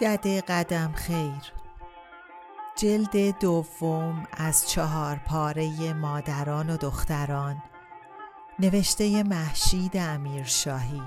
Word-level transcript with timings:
دده 0.00 0.40
قدم 0.40 0.92
خیر. 0.92 1.52
جلد 2.76 3.38
دوم 3.38 4.26
از 4.32 4.70
چهار 4.70 5.16
پاره 5.16 5.92
مادران 5.92 6.70
و 6.70 6.76
دختران. 6.76 7.62
نوشته 8.58 9.22
محشید 9.22 9.96
امیرشاهی. 9.96 11.02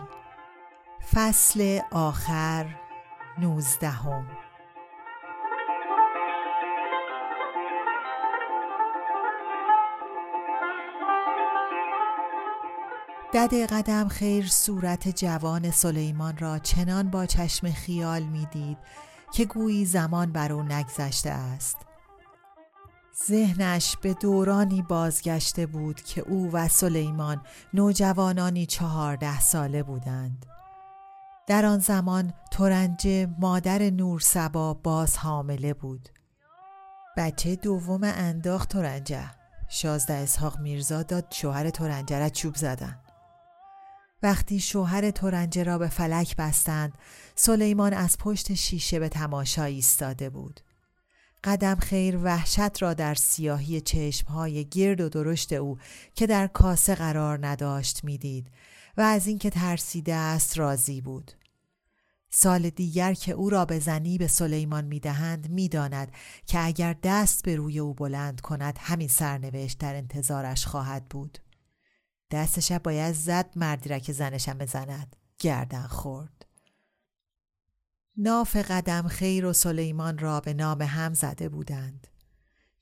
فصل 1.14 1.80
آخر 1.92 2.66
نوزدهم. 3.38 4.43
دد 13.34 13.54
قدم 13.54 14.08
خیر 14.08 14.48
صورت 14.48 15.10
جوان 15.10 15.72
سلیمان 15.72 16.38
را 16.38 16.60
چنان 16.60 17.10
با 17.10 17.26
چشم 17.26 17.72
خیال 17.72 18.24
می‌دید 18.24 18.78
که 19.32 19.46
گویی 19.46 19.86
زمان 19.86 20.32
بر 20.32 20.54
او 20.54 20.64
نگذشته 20.64 21.30
است. 21.30 21.78
ذهنش 23.28 23.98
به 23.98 24.14
دورانی 24.14 24.82
بازگشته 24.82 25.66
بود 25.66 26.02
که 26.02 26.22
او 26.22 26.52
و 26.52 26.68
سلیمان 26.68 27.42
نوجوانانی 27.74 28.66
چهارده 28.66 29.40
ساله 29.40 29.84
بودند. 29.84 30.46
در 31.48 31.66
آن 31.66 31.80
زمان 31.80 32.34
تورنجه 32.52 33.28
مادر 33.40 33.90
نور 33.90 34.20
سبا 34.20 34.74
باز 34.74 35.18
حامله 35.18 35.74
بود. 35.74 36.10
بچه 37.18 37.56
دوم 37.56 38.02
انداخت 38.04 38.70
تورنجه 38.70 39.26
شازده 39.68 40.14
اسحاق 40.14 40.60
میرزا 40.60 41.04
داد 41.04 41.26
شوهر 41.30 41.70
تورنجه 41.70 42.20
را 42.20 42.30
چوب 42.30 42.56
زدن. 42.56 43.00
وقتی 44.24 44.60
شوهر 44.60 45.12
تورنجه 45.12 45.64
را 45.64 45.78
به 45.78 45.88
فلک 45.88 46.36
بستند 46.36 46.98
سلیمان 47.36 47.94
از 47.94 48.18
پشت 48.18 48.54
شیشه 48.54 49.00
به 49.00 49.10
تماشا 49.10 49.64
ایستاده 49.64 50.30
بود. 50.30 50.60
قدم 51.44 51.76
خیر 51.76 52.18
وحشت 52.24 52.82
را 52.82 52.94
در 52.94 53.16
سیاهی 53.16 53.82
چشمهای 53.82 54.66
گرد 54.66 55.02
و 55.02 55.10
درشت 55.10 55.54
او 55.54 55.78
که 56.16 56.28
در 56.28 56.48
کاسه 56.48 56.96
قرار 56.96 57.48
نداشت 57.48 58.04
می‌دید 58.04 58.48
و 58.98 59.02
از 59.02 59.28
اینکه 59.28 59.50
ترسیده 59.50 60.14
است 60.14 60.58
راضی 60.58 61.02
بود. 61.02 61.32
سال 62.30 62.70
دیگر 62.70 63.14
که 63.14 63.32
او 63.32 63.50
را 63.50 63.66
به 63.66 63.80
زنی 63.80 64.18
به 64.18 64.28
سلیمان 64.28 64.86
می‌دهند 64.86 65.50
می‌داند 65.50 66.12
که 66.46 66.66
اگر 66.66 66.96
دست 67.04 67.44
به 67.44 67.56
روی 67.56 67.80
او 67.80 67.94
بلند 67.94 68.42
کند 68.42 68.78
همین 68.82 69.08
سرنوشت 69.08 69.78
در 69.78 69.96
انتظارش 69.96 70.66
خواهد 70.66 71.10
بود. 71.10 71.40
دستش 72.34 72.72
باید 72.72 73.16
زد 73.16 73.50
مردی 73.56 73.90
را 73.90 74.00
که 74.00 74.14
زنشم 74.14 74.58
بزند. 74.58 75.16
گردن 75.40 75.88
خورد. 75.88 76.46
ناف 78.18 78.56
قدم 78.56 79.08
خیر 79.08 79.46
و 79.46 79.54
سلیمان 79.54 80.18
را 80.18 80.40
به 80.40 80.54
نام 80.54 80.82
هم 80.82 81.14
زده 81.14 81.50
بودند. 81.50 82.08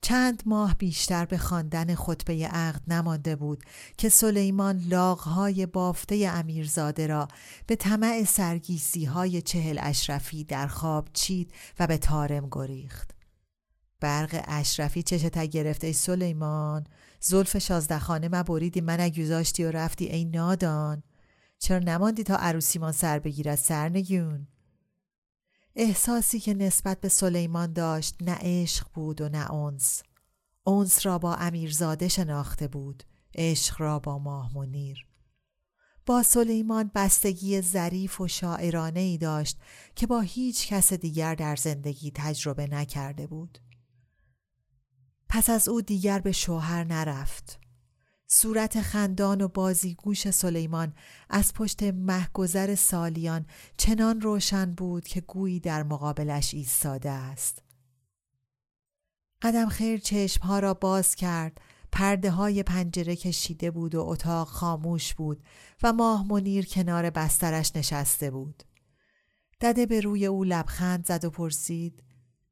چند 0.01 0.43
ماه 0.45 0.75
بیشتر 0.75 1.25
به 1.25 1.37
خواندن 1.37 1.95
خطبه 1.95 2.47
عقد 2.47 2.81
نمانده 2.87 3.35
بود 3.35 3.63
که 3.97 4.09
سلیمان 4.09 4.83
لاغهای 4.87 5.65
بافته 5.65 6.31
امیرزاده 6.33 7.07
را 7.07 7.27
به 7.67 7.75
طمع 7.75 8.23
سرگیسی 8.23 9.05
های 9.05 9.41
چهل 9.41 9.79
اشرفی 9.81 10.43
در 10.43 10.67
خواب 10.67 11.09
چید 11.13 11.53
و 11.79 11.87
به 11.87 11.97
تارم 11.97 12.47
گریخت. 12.51 13.11
برق 13.99 14.43
اشرفی 14.47 15.03
چشتا 15.03 15.43
گرفته 15.43 15.91
سلیمان 15.91 16.87
زلف 17.21 17.57
شازده 17.57 17.99
خانه 17.99 18.27
ما 18.27 18.43
بریدی 18.43 18.81
من 18.81 19.09
گذاشتی 19.09 19.63
و 19.63 19.71
رفتی 19.71 20.05
ای 20.05 20.25
نادان. 20.25 21.03
چرا 21.59 21.79
نماندی 21.79 22.23
تا 22.23 22.35
عروسیمان 22.35 22.91
سر 22.91 23.19
بگیرد 23.19 23.55
سرنگون؟ 23.55 24.47
احساسی 25.75 26.39
که 26.39 26.53
نسبت 26.53 27.01
به 27.01 27.09
سلیمان 27.09 27.73
داشت 27.73 28.15
نه 28.21 28.37
عشق 28.41 28.87
بود 28.93 29.21
و 29.21 29.29
نه 29.29 29.51
اونس 29.51 30.03
اونس 30.63 31.05
را 31.05 31.17
با 31.17 31.35
امیرزاده 31.35 32.07
شناخته 32.07 32.67
بود 32.67 33.03
عشق 33.35 33.81
را 33.81 33.99
با 33.99 34.19
ماه 34.19 34.57
منیر. 34.57 35.07
با 36.05 36.23
سلیمان 36.23 36.91
بستگی 36.95 37.61
ظریف 37.61 38.21
و 38.21 38.27
شاعرانه 38.27 38.99
ای 38.99 39.17
داشت 39.17 39.57
که 39.95 40.07
با 40.07 40.21
هیچ 40.21 40.67
کس 40.67 40.93
دیگر 40.93 41.35
در 41.35 41.55
زندگی 41.55 42.11
تجربه 42.15 42.67
نکرده 42.67 43.27
بود. 43.27 43.59
پس 45.33 45.49
از 45.49 45.69
او 45.69 45.81
دیگر 45.81 46.19
به 46.19 46.31
شوهر 46.31 46.83
نرفت. 46.83 47.59
صورت 48.27 48.81
خندان 48.81 49.41
و 49.41 49.47
بازیگوش 49.47 50.29
سلیمان 50.31 50.93
از 51.29 51.53
پشت 51.53 51.83
محگذر 51.83 52.75
سالیان 52.75 53.45
چنان 53.77 54.21
روشن 54.21 54.73
بود 54.73 55.07
که 55.07 55.21
گویی 55.21 55.59
در 55.59 55.83
مقابلش 55.83 56.53
ایستاده 56.53 57.09
است. 57.09 57.63
قدم 59.41 59.69
خیر 59.69 59.99
چشمها 59.99 60.59
را 60.59 60.73
باز 60.73 61.15
کرد. 61.15 61.61
پرده 61.91 62.31
های 62.31 62.63
پنجره 62.63 63.15
کشیده 63.15 63.71
بود 63.71 63.95
و 63.95 64.01
اتاق 64.01 64.47
خاموش 64.47 65.13
بود 65.13 65.43
و 65.83 65.93
ماه 65.93 66.27
منیر 66.27 66.65
کنار 66.65 67.09
بسترش 67.09 67.75
نشسته 67.75 68.31
بود. 68.31 68.63
دده 69.61 69.85
به 69.85 70.01
روی 70.01 70.25
او 70.25 70.43
لبخند 70.43 71.05
زد 71.05 71.25
و 71.25 71.29
پرسید 71.29 72.03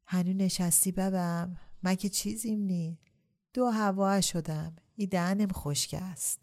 هنو 0.06 0.34
نشستی 0.34 0.92
ببم 0.92 1.58
من 1.84 1.96
که 1.96 2.10
چیزیم 2.10 2.60
نی. 2.60 3.00
دو 3.54 3.66
هوا 3.66 4.22
شدم. 4.22 4.76
ای 4.96 5.08
دهنم 5.08 5.48
خشک 5.52 5.96
است. 6.02 6.40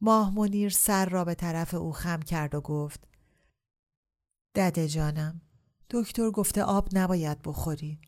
ماه 0.00 0.34
منیر 0.34 0.70
سر 0.70 1.08
را 1.08 1.24
به 1.24 1.34
طرف 1.34 1.74
او 1.74 1.92
خم 1.92 2.22
کرد 2.22 2.54
و 2.54 2.60
گفت 2.60 3.08
دده 4.54 4.88
جانم 4.88 5.40
دکتر 5.90 6.30
گفته 6.30 6.62
آب 6.62 6.88
نباید 6.92 7.42
بخوری. 7.42 8.00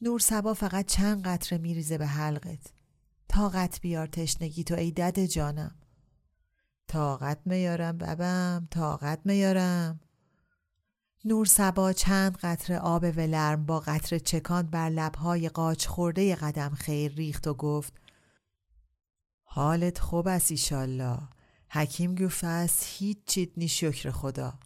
نور 0.00 0.20
سبا 0.20 0.54
فقط 0.54 0.86
چند 0.86 1.22
قطره 1.24 1.58
میریزه 1.58 1.98
به 1.98 2.06
حلقت. 2.06 2.72
طاقت 3.28 3.80
بیار 3.80 4.06
تشنگی 4.06 4.64
تو 4.64 4.74
ای 4.74 4.90
دده 4.90 5.28
جانم. 5.28 5.76
طاقت 6.88 7.40
میارم 7.44 7.98
ببم 7.98 8.68
طاقت 8.70 9.20
میارم. 9.24 10.00
نور 11.24 11.46
سبا 11.46 11.92
چند 11.92 12.36
قطره 12.36 12.78
آب 12.78 13.02
ولرم 13.02 13.66
با 13.66 13.80
قطره 13.80 14.20
چکان 14.20 14.62
بر 14.62 14.90
لبهای 14.90 15.48
قاچ 15.48 15.86
خورده 15.86 16.34
قدم 16.34 16.70
خیر 16.70 17.12
ریخت 17.12 17.46
و 17.46 17.54
گفت 17.54 17.92
حالت 19.44 19.98
خوب 19.98 20.28
است 20.28 20.50
ایشالله 20.50 21.18
حکیم 21.70 22.14
گفته 22.14 22.46
است 22.46 22.84
هیچ 22.86 23.18
چیت 23.26 23.50
نی 23.56 23.68
شکر 23.68 24.10
خدا. 24.10 24.58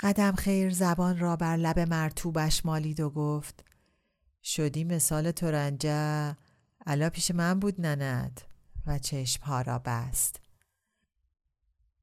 قدم 0.00 0.32
خیر 0.32 0.70
زبان 0.70 1.18
را 1.18 1.36
بر 1.36 1.56
لب 1.56 1.78
مرتوبش 1.78 2.66
مالید 2.66 3.00
و 3.00 3.10
گفت 3.10 3.64
شدی 4.44 4.84
مثال 4.84 5.30
ترنجه 5.30 6.36
علا 6.86 7.10
پیش 7.10 7.30
من 7.30 7.60
بود 7.60 7.80
نند 7.80 8.40
و 8.86 8.98
چشمها 8.98 9.62
را 9.62 9.78
بست. 9.78 10.40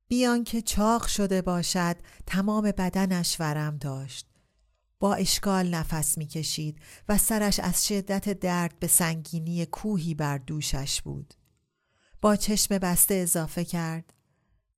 بیان 0.07 0.43
که 0.43 0.61
چاق 0.61 1.07
شده 1.07 1.41
باشد 1.41 1.95
تمام 2.25 2.63
بدنش 2.63 3.39
ورم 3.39 3.77
داشت. 3.77 4.27
با 4.99 5.15
اشکال 5.15 5.67
نفس 5.67 6.17
می‌کشید 6.17 6.79
و 7.09 7.17
سرش 7.17 7.59
از 7.59 7.87
شدت 7.87 8.29
درد 8.39 8.79
به 8.79 8.87
سنگینی 8.87 9.65
کوهی 9.65 10.13
بر 10.13 10.37
دوشش 10.37 11.01
بود. 11.01 11.33
با 12.21 12.35
چشم 12.35 12.77
بسته 12.77 13.13
اضافه 13.13 13.65
کرد 13.65 14.13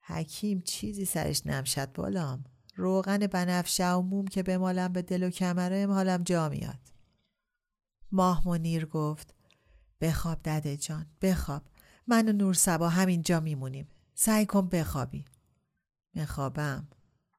حکیم 0.02 0.62
چیزی 0.62 1.06
سرش 1.06 1.46
نمشد 1.46 1.92
بالام 1.92 2.44
روغن 2.76 3.28
بنفشه 3.28 3.90
و 3.90 4.02
موم 4.02 4.26
که 4.26 4.44
بمالم 4.44 4.94
به 4.94 5.02
دل 5.02 5.24
و 5.24 5.30
کمره 5.30 5.88
حالم 5.88 6.24
جا 6.24 6.50
میاد. 6.50 6.80
ماه 8.12 8.48
منیر 8.48 8.86
گفت 8.86 9.34
بخواب 10.02 10.40
دده 10.46 10.78
جان 10.78 11.06
بخواب. 11.22 11.64
من 12.08 12.30
و 12.30 12.32
نور 12.32 12.54
سبا 12.54 12.90
همینجا 12.90 13.40
میمونیم. 13.40 13.88
سعی 14.20 14.46
کن 14.46 14.70
بخوابی. 14.70 15.26
میخوابم 16.14 16.88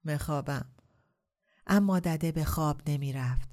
میخوابم 0.04 0.64
اما 1.66 2.00
دده 2.00 2.32
به 2.32 2.44
خواب 2.44 2.82
نمی‌رفت. 2.86 3.48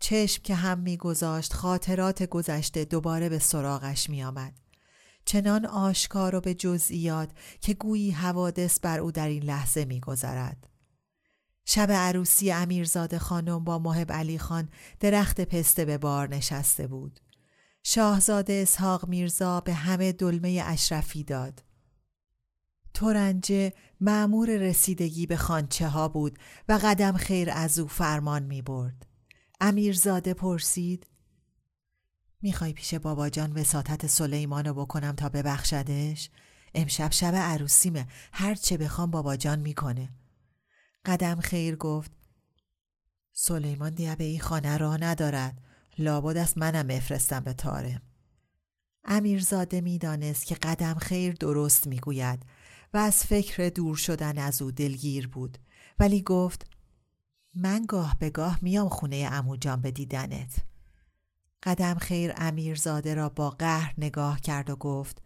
چشم 0.00 0.42
که 0.42 0.54
هم 0.54 0.78
میگذاشت 0.78 1.52
خاطرات 1.52 2.22
گذشته 2.22 2.84
دوباره 2.84 3.28
به 3.28 3.38
سراغش 3.38 4.10
میآمد. 4.10 4.60
چنان 5.24 5.66
آشکار 5.66 6.34
و 6.34 6.40
به 6.40 6.54
جزئیات 6.54 7.30
که 7.60 7.74
گویی 7.74 8.10
حوادث 8.10 8.80
بر 8.80 8.98
او 8.98 9.12
در 9.12 9.28
این 9.28 9.42
لحظه 9.42 9.84
میگذرد. 9.84 10.68
شب 11.64 11.92
عروسی 11.92 12.52
امیرزاده 12.52 13.18
خانم 13.18 13.64
با 13.64 13.78
محب 13.78 14.12
علی 14.12 14.38
خان 14.38 14.68
درخت 15.00 15.40
پسته 15.40 15.84
به 15.84 15.98
بار 15.98 16.28
نشسته 16.28 16.86
بود. 16.86 17.20
شاهزاده 17.82 18.52
اسحاق 18.52 19.08
میرزا 19.08 19.60
به 19.60 19.74
همه 19.74 20.12
دلمه 20.12 20.62
اشرفی 20.64 21.24
داد. 21.24 21.67
تورنجه 22.98 23.72
معمور 24.00 24.56
رسیدگی 24.56 25.26
به 25.26 25.36
خانچه 25.36 25.88
ها 25.88 26.08
بود 26.08 26.38
و 26.68 26.80
قدم 26.82 27.16
خیر 27.16 27.50
از 27.50 27.78
او 27.78 27.88
فرمان 27.88 28.42
می 28.42 28.62
برد. 28.62 29.06
امیرزاده 29.60 30.34
پرسید 30.34 31.06
می‌خوای 32.42 32.72
پیش 32.72 32.94
باباجان 32.94 33.52
وساطت 33.52 34.06
سلیمانو 34.06 34.74
بکنم 34.74 35.12
تا 35.12 35.28
ببخشدش؟ 35.28 36.30
امشب 36.74 37.12
شب 37.12 37.34
عروسیمه 37.34 38.06
هر 38.32 38.54
چه 38.54 38.76
بخوام 38.76 39.10
باباجان 39.10 39.58
می‌کنه. 39.58 40.08
قدم 41.04 41.40
خیر 41.40 41.76
گفت 41.76 42.10
سلیمان 43.32 43.94
دیگه 43.94 44.16
به 44.16 44.24
این 44.24 44.40
خانه 44.40 44.76
را 44.76 44.96
ندارد 44.96 45.62
لابد 45.98 46.36
از 46.36 46.58
منم 46.58 46.86
بفرستم 46.86 47.40
به 47.40 47.52
تارم 47.52 48.02
امیرزاده 49.04 49.80
می‌دانست 49.80 50.46
که 50.46 50.54
قدم 50.54 50.94
خیر 50.94 51.34
درست 51.34 51.86
می‌گوید 51.86 52.42
و 52.94 52.96
از 52.96 53.24
فکر 53.24 53.68
دور 53.68 53.96
شدن 53.96 54.38
از 54.38 54.62
او 54.62 54.70
دلگیر 54.70 55.28
بود. 55.28 55.58
ولی 55.98 56.22
گفت 56.22 56.66
من 57.54 57.84
گاه 57.88 58.16
به 58.18 58.30
گاه 58.30 58.58
میام 58.62 58.88
خونه 58.88 59.28
امو 59.32 59.56
جان 59.56 59.80
به 59.80 59.90
دیدنت. 59.90 60.56
قدم 61.62 61.94
خیر 61.94 62.32
امیرزاده 62.36 63.14
را 63.14 63.28
با 63.28 63.50
قهر 63.50 63.94
نگاه 63.98 64.40
کرد 64.40 64.70
و 64.70 64.76
گفت 64.76 65.22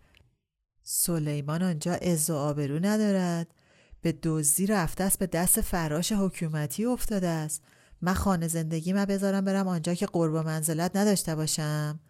سلیمان 0.83 1.63
آنجا 1.63 1.95
عز 1.95 2.31
و 2.31 2.35
آبرو 2.35 2.79
ندارد. 2.79 3.55
به 4.01 4.19
دزدی 4.23 4.67
رفته 4.67 5.05
است 5.05 5.19
به 5.19 5.27
دست 5.27 5.61
فراش 5.61 6.13
حکومتی 6.13 6.85
افتاده 6.85 7.29
است. 7.29 7.63
من 8.01 8.15
خانه 8.15 8.49
زندگی 8.49 8.93
من 8.93 9.05
بذارم 9.05 9.45
برم 9.45 9.69
آنجا 9.69 9.95
که 9.95 10.07
قرب 10.07 10.37
منزلت 10.37 10.97
نداشته 10.97 11.35
باشم. 11.35 12.01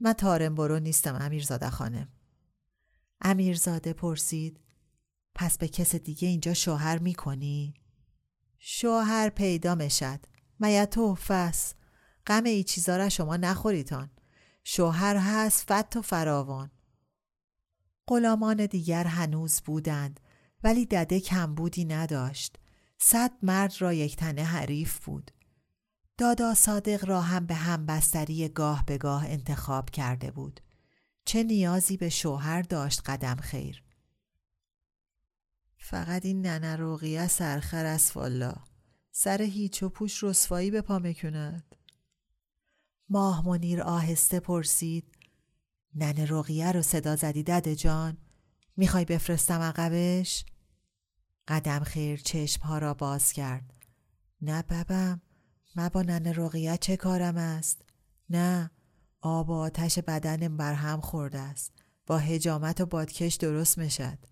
من 0.00 0.12
تارم 0.12 0.54
برو 0.54 0.78
نیستم 0.78 1.18
امیرزاده 1.20 1.70
خانم 1.70 2.08
امیرزاده 3.20 3.92
پرسید 3.92 4.60
پس 5.34 5.58
به 5.58 5.68
کس 5.68 5.94
دیگه 5.94 6.28
اینجا 6.28 6.54
شوهر 6.54 6.98
می‌کنی؟ 6.98 7.74
شوهر 8.58 9.28
پیدا 9.28 9.74
مشد. 9.74 10.20
میا 10.60 11.14
فس 11.14 11.74
غم 12.26 12.44
ای 12.44 12.64
چیزا 12.64 12.96
را 12.96 13.08
شما 13.08 13.36
نخوریتان 13.36 14.10
شوهر 14.64 15.16
هست 15.16 15.72
فت 15.72 15.96
و 15.96 16.02
فراوان. 16.02 16.70
غلامان 18.08 18.66
دیگر 18.66 19.04
هنوز 19.04 19.60
بودند 19.60 20.20
ولی 20.64 20.86
دده 20.86 21.20
کمبودی 21.20 21.84
نداشت. 21.84 22.58
صد 22.98 23.32
مرد 23.42 23.74
را 23.78 23.92
یک 23.92 24.16
تنه 24.16 24.44
حریف 24.44 25.04
بود. 25.04 25.30
دادا 26.18 26.54
صادق 26.54 27.04
را 27.04 27.20
هم 27.20 27.46
به 27.46 27.54
همبستری 27.54 28.48
گاه 28.48 28.84
به 28.86 28.98
گاه 28.98 29.26
انتخاب 29.26 29.90
کرده 29.90 30.30
بود. 30.30 30.60
چه 31.24 31.42
نیازی 31.42 31.96
به 31.96 32.08
شوهر 32.08 32.62
داشت 32.62 33.02
قدم 33.06 33.36
خیر؟ 33.36 33.82
فقط 35.84 36.24
این 36.24 36.46
ننه 36.46 36.76
روغیه 36.76 37.28
سرخر 37.28 37.84
از 37.84 38.12
والا. 38.14 38.54
سر 39.10 39.42
هیچ 39.42 39.82
و 39.82 39.88
پوش 39.88 40.24
رسوایی 40.24 40.70
به 40.70 40.80
پا 40.80 40.98
می‌کند. 40.98 41.76
ماه 43.08 43.48
منیر 43.48 43.82
آهسته 43.82 44.40
پرسید 44.40 45.16
ننه 45.94 46.26
رقیه 46.28 46.72
رو 46.72 46.82
صدا 46.82 47.16
زدی 47.16 47.42
دده 47.42 47.76
جان؟ 47.76 48.18
می‌خوای 48.76 49.04
بفرستم 49.04 49.60
عقبش؟ 49.60 50.44
قدم 51.48 51.80
خیر 51.80 52.20
چشم 52.20 52.62
ها 52.62 52.78
را 52.78 52.94
باز 52.94 53.32
کرد. 53.32 53.74
نه 54.42 54.62
ببم 54.62 55.20
من 55.76 55.88
با 55.88 56.02
ننه 56.02 56.32
رقیه 56.32 56.76
چه 56.76 56.96
کارم 56.96 57.36
است؟ 57.36 57.82
نه 58.30 58.70
آب 59.20 59.50
و 59.50 59.52
آتش 59.52 59.98
بدنم 59.98 60.56
بر 60.56 60.74
هم 60.74 61.00
خورده 61.00 61.38
است. 61.38 61.72
با 62.06 62.18
هجامت 62.18 62.80
و 62.80 62.86
بادکش 62.86 63.34
درست 63.34 63.78
می‌شد. 63.78 64.31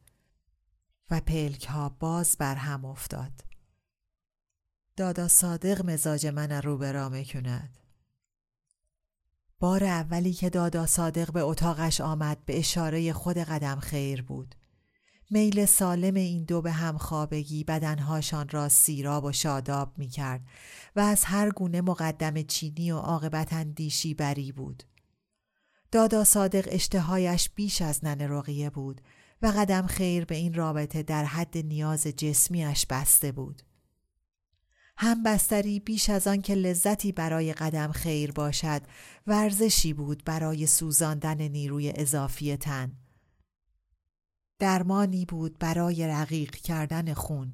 و 1.10 1.20
پلک 1.20 1.66
ها 1.66 1.88
باز 1.88 2.36
بر 2.38 2.54
هم 2.54 2.84
افتاد. 2.84 3.32
دادا 4.96 5.28
صادق 5.28 5.84
مزاج 5.84 6.26
من 6.26 6.52
رو 6.52 6.78
به 6.78 6.92
را 6.92 7.08
می‌کند. 7.08 7.78
بار 9.58 9.84
اولی 9.84 10.32
که 10.32 10.50
دادا 10.50 10.86
صادق 10.86 11.32
به 11.32 11.40
اتاقش 11.40 12.00
آمد 12.00 12.44
به 12.44 12.58
اشاره 12.58 13.12
خود 13.12 13.38
قدم 13.38 13.80
خیر 13.80 14.22
بود. 14.22 14.54
میل 15.30 15.66
سالم 15.66 16.14
این 16.14 16.44
دو 16.44 16.62
به 16.62 16.72
هم 16.72 16.98
خوابگی 16.98 17.64
بدنهاشان 17.64 18.48
را 18.48 18.68
سیراب 18.68 19.24
و 19.24 19.32
شاداب 19.32 19.98
می 19.98 20.08
کرد 20.08 20.40
و 20.96 21.00
از 21.00 21.24
هر 21.24 21.50
گونه 21.50 21.80
مقدم 21.80 22.42
چینی 22.42 22.92
و 22.92 22.96
عاقبت 22.96 23.52
اندیشی 23.52 24.14
بری 24.14 24.52
بود. 24.52 24.82
دادا 25.92 26.24
صادق 26.24 26.68
اشتهایش 26.70 27.50
بیش 27.50 27.82
از 27.82 28.04
نن 28.04 28.20
رقیه 28.20 28.70
بود 28.70 29.00
و 29.42 29.46
قدم 29.56 29.86
خیر 29.86 30.24
به 30.24 30.34
این 30.34 30.54
رابطه 30.54 31.02
در 31.02 31.24
حد 31.24 31.58
نیاز 31.58 32.06
جسمیش 32.06 32.86
بسته 32.86 33.32
بود. 33.32 33.62
هم 34.96 35.22
بستری 35.22 35.80
بیش 35.80 36.10
از 36.10 36.26
آن 36.26 36.42
که 36.42 36.54
لذتی 36.54 37.12
برای 37.12 37.52
قدم 37.52 37.92
خیر 37.92 38.32
باشد 38.32 38.82
ورزشی 39.26 39.92
بود 39.92 40.24
برای 40.24 40.66
سوزاندن 40.66 41.42
نیروی 41.42 41.92
اضافی 41.96 42.56
تن. 42.56 42.92
درمانی 44.58 45.24
بود 45.24 45.58
برای 45.58 46.08
رقیق 46.08 46.54
کردن 46.54 47.14
خون 47.14 47.52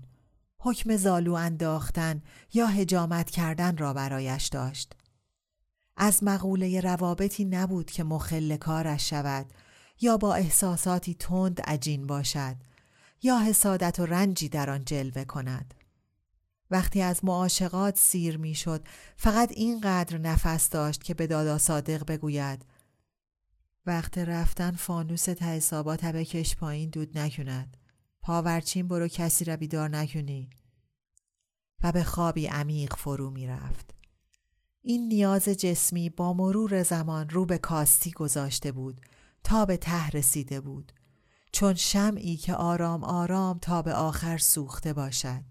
حکم 0.59 0.97
زالو 0.97 1.33
انداختن 1.33 2.23
یا 2.55 2.67
هجامت 2.67 3.31
کردن 3.31 3.77
را 3.77 3.93
برایش 3.93 4.47
داشت 4.47 4.93
از 5.97 6.25
مقوله 6.25 6.81
روابطی 6.81 7.45
نبود 7.45 7.91
که 7.91 8.05
مخل 8.05 8.57
کارش 8.57 9.11
شود 9.11 9.47
یا 10.01 10.17
با 10.17 10.35
احساساتی 10.35 11.15
تند 11.15 11.61
عجین 11.61 12.07
باشد 12.07 12.57
یا 13.23 13.39
حسادت 13.39 14.01
و 14.01 14.07
رنجی 14.07 14.49
در 14.49 14.71
آن 14.71 14.85
جلوه 14.85 15.25
کند. 15.25 15.75
وقتی 16.71 17.03
از 17.03 17.25
معاشقات 17.25 17.99
سیر 17.99 18.37
می‌شد 18.37 18.89
فقط 19.17 19.53
اینقدر 19.53 20.19
نفس 20.19 20.71
داشت 20.71 21.05
که 21.05 21.15
به 21.15 21.27
دادا 21.27 21.59
صادق 21.59 22.07
بگوید 22.07 22.65
وقت 23.87 24.19
رفتن 24.19 24.71
فانوس 24.71 25.25
ته 25.25 25.45
حسابات 25.45 26.05
بکش 26.05 26.57
پایین 26.57 26.91
دود 26.91 27.19
نکند. 27.19 27.77
پاورچین 28.21 28.89
برو 28.89 29.09
کسی 29.09 29.45
را 29.45 29.57
بیدار 29.57 29.89
نکنی. 29.89 30.51
و 31.83 31.93
به 31.93 32.05
خوابی 32.05 32.47
عمیق 32.47 32.97
فرو 32.97 33.31
می 33.31 33.47
رفت. 33.47 33.95
این 34.83 35.09
نیاز 35.09 35.45
جسمی 35.45 36.11
با 36.11 36.33
مرور 36.33 36.83
زمان 36.83 37.29
رو 37.29 37.47
به 37.47 37.59
کاستی 37.59 38.11
گذاشته 38.11 38.73
بود 38.73 39.01
تا 39.45 39.65
به 39.65 39.77
ته 39.77 40.09
رسیده 40.09 40.61
بود. 40.61 40.93
چون 41.53 41.75
شمعی 41.75 42.37
که 42.37 42.55
آرام 42.55 43.05
آرام 43.05 43.59
تا 43.59 43.83
به 43.83 43.95
آخر 43.95 44.39
سوخته 44.39 44.93
باشد. 44.93 45.43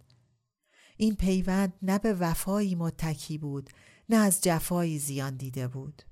این 0.98 1.16
پیوند 1.16 1.74
نه 1.82 2.00
به 2.00 2.14
وفایی 2.14 2.76
متکی 2.76 3.38
بود 3.38 3.70
نه 4.10 4.18
از 4.18 4.42
جفایی 4.42 5.00
زیان 5.00 5.36
دیده 5.36 5.68
بود. 5.68 6.04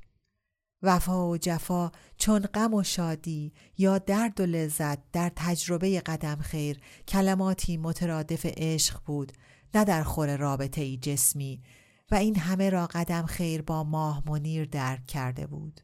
وفا 0.84 1.30
و 1.30 1.38
جفا 1.38 1.92
چون 2.18 2.40
غم 2.40 2.74
و 2.74 2.84
شادی 2.84 3.54
یا 3.78 3.98
درد 3.98 4.40
و 4.40 4.46
لذت 4.46 5.12
در 5.12 5.32
تجربه 5.36 6.02
قدم 6.02 6.36
خیر 6.36 6.80
کلماتی 7.08 7.78
مترادف 7.78 8.46
عشق 8.46 9.00
بود 9.06 9.32
نه 9.74 9.86
در 9.86 10.04
خور 10.04 10.38
رابطه 10.38 10.82
ای 10.82 10.98
جسمی 10.98 11.64
و 12.12 12.16
این 12.16 12.36
همه 12.36 12.70
را 12.70 12.88
قدم 12.88 13.26
خیر 13.26 13.62
با 13.62 13.84
ماه 13.84 14.24
منیر 14.26 14.66
درک 14.66 15.08
کرده 15.08 15.48
بود. 15.48 15.82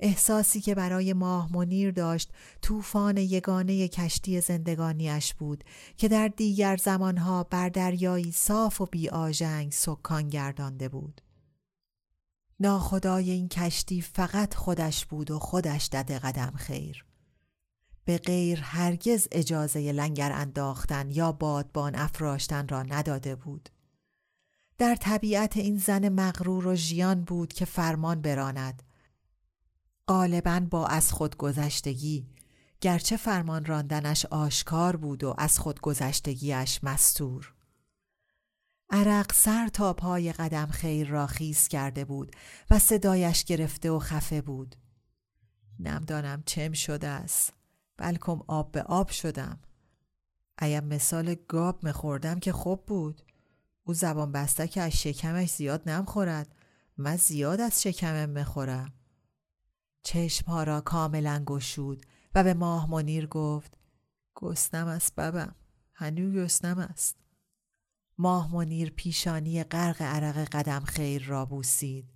احساسی 0.00 0.60
که 0.60 0.74
برای 0.74 1.12
ماه 1.12 1.52
منیر 1.52 1.90
داشت 1.90 2.32
طوفان 2.62 3.16
یگانه 3.16 3.88
کشتی 3.88 4.40
زندگانیش 4.40 5.34
بود 5.34 5.64
که 5.96 6.08
در 6.08 6.28
دیگر 6.28 6.76
زمانها 6.76 7.44
بر 7.44 7.68
دریایی 7.68 8.32
صاف 8.32 8.80
و 8.80 8.86
بی 8.86 9.08
آژنگ 9.08 9.72
سکان 9.72 10.28
گردانده 10.28 10.88
بود. 10.88 11.20
ناخدای 12.60 13.30
این 13.30 13.48
کشتی 13.48 14.00
فقط 14.00 14.54
خودش 14.54 15.06
بود 15.06 15.30
و 15.30 15.38
خودش 15.38 15.88
دده 15.92 16.18
قدم 16.18 16.52
خیر. 16.56 17.04
به 18.04 18.18
غیر 18.18 18.60
هرگز 18.60 19.28
اجازه 19.32 19.92
لنگر 19.92 20.32
انداختن 20.32 21.10
یا 21.10 21.32
بادبان 21.32 21.94
افراشتن 21.94 22.68
را 22.68 22.82
نداده 22.82 23.34
بود. 23.34 23.68
در 24.78 24.96
طبیعت 24.96 25.56
این 25.56 25.78
زن 25.78 26.08
مغرور 26.08 26.66
و 26.66 26.74
ژیان 26.74 27.24
بود 27.24 27.52
که 27.52 27.64
فرمان 27.64 28.22
براند. 28.22 28.82
غالبا 30.08 30.60
با 30.70 30.86
از 30.86 31.12
خودگذشتگی 31.12 32.26
گرچه 32.80 33.16
فرمان 33.16 33.64
راندنش 33.64 34.26
آشکار 34.26 34.96
بود 34.96 35.24
و 35.24 35.34
از 35.38 35.58
خودگذشتگیش 35.58 36.84
مستور. 36.84 37.54
عرق 38.90 39.32
سر 39.32 39.68
تا 39.68 39.92
پای 39.92 40.32
قدم 40.32 40.66
خیر 40.66 41.08
را 41.08 41.26
خیز 41.26 41.68
کرده 41.68 42.04
بود 42.04 42.36
و 42.70 42.78
صدایش 42.78 43.44
گرفته 43.44 43.90
و 43.90 43.98
خفه 43.98 44.40
بود. 44.40 44.76
نمدانم 45.80 46.42
چم 46.46 46.72
شده 46.72 47.08
است 47.08 47.52
بلکم 47.96 48.40
آب 48.46 48.72
به 48.72 48.82
آب 48.82 49.10
شدم. 49.10 49.58
ایم 50.62 50.84
مثال 50.84 51.36
گاب 51.48 51.86
مخوردم 51.86 52.38
که 52.38 52.52
خوب 52.52 52.86
بود. 52.86 53.22
او 53.84 53.94
زبان 53.94 54.32
بسته 54.32 54.68
که 54.68 54.80
از 54.80 54.92
شکمش 54.92 55.50
زیاد 55.50 55.88
نمخورد 55.88 56.54
من 56.96 57.16
زیاد 57.16 57.60
از 57.60 57.82
شکمم 57.82 58.30
مخورم 58.30 58.97
چشمها 60.02 60.62
را 60.62 60.80
کاملا 60.80 61.42
گشود 61.46 62.06
و 62.34 62.44
به 62.44 62.54
ماه 62.54 62.90
منیر 62.90 63.26
گفت 63.26 63.78
گستم 64.34 64.86
است 64.86 65.14
ببم 65.14 65.54
هنو 65.92 66.44
گستم 66.44 66.78
است. 66.78 67.16
ماه 68.18 68.54
منیر 68.54 68.90
پیشانی 68.90 69.64
غرق 69.64 70.02
عرق 70.02 70.36
قدم 70.36 70.80
خیر 70.80 71.24
را 71.24 71.44
بوسید. 71.44 72.12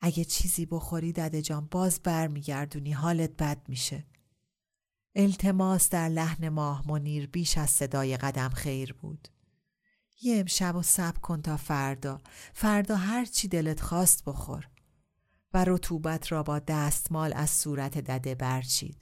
اگه 0.00 0.24
چیزی 0.24 0.66
بخوری 0.66 1.12
دده 1.12 1.42
جان 1.42 1.68
باز 1.70 2.00
برمیگردونی 2.02 2.92
حالت 2.92 3.36
بد 3.36 3.68
میشه. 3.68 4.06
التماس 5.14 5.88
در 5.88 6.08
لحن 6.08 6.48
ماه 6.48 6.88
منیر 6.88 7.26
بیش 7.26 7.58
از 7.58 7.70
صدای 7.70 8.16
قدم 8.16 8.48
خیر 8.48 8.92
بود. 8.92 9.28
یه 10.22 10.38
امشب 10.40 10.76
و 10.76 10.82
سب 10.82 11.18
کن 11.18 11.42
تا 11.42 11.56
فردا 11.56 12.20
فردا 12.54 12.96
هر 12.96 13.24
چی 13.24 13.48
دلت 13.48 13.80
خواست 13.80 14.24
بخور. 14.24 14.68
و 15.54 15.64
رطوبت 15.64 16.32
را 16.32 16.42
با 16.42 16.58
دستمال 16.58 17.32
از 17.36 17.50
صورت 17.50 17.98
دده 17.98 18.34
برچید. 18.34 18.96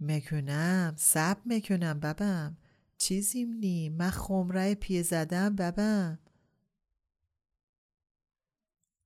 مکنم 0.00 0.94
سب 0.96 1.36
مکنم 1.46 2.00
ببم 2.00 2.56
چیزیم 2.98 3.52
نی 3.52 3.88
من 3.88 4.10
خمره 4.10 4.74
پیه 4.74 5.02
زدم 5.02 5.56
ببم 5.56 6.18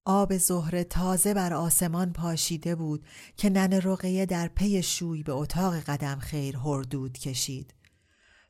آب 0.04 0.36
زهره 0.36 0.84
تازه 0.84 1.34
بر 1.34 1.52
آسمان 1.52 2.12
پاشیده 2.12 2.74
بود 2.74 3.06
که 3.36 3.50
نن 3.50 3.72
رقیه 3.72 4.26
در 4.26 4.48
پی 4.48 4.82
شوی 4.82 5.22
به 5.22 5.32
اتاق 5.32 5.74
قدم 5.80 6.18
خیر 6.18 6.56
هردود 6.56 7.18
کشید. 7.18 7.74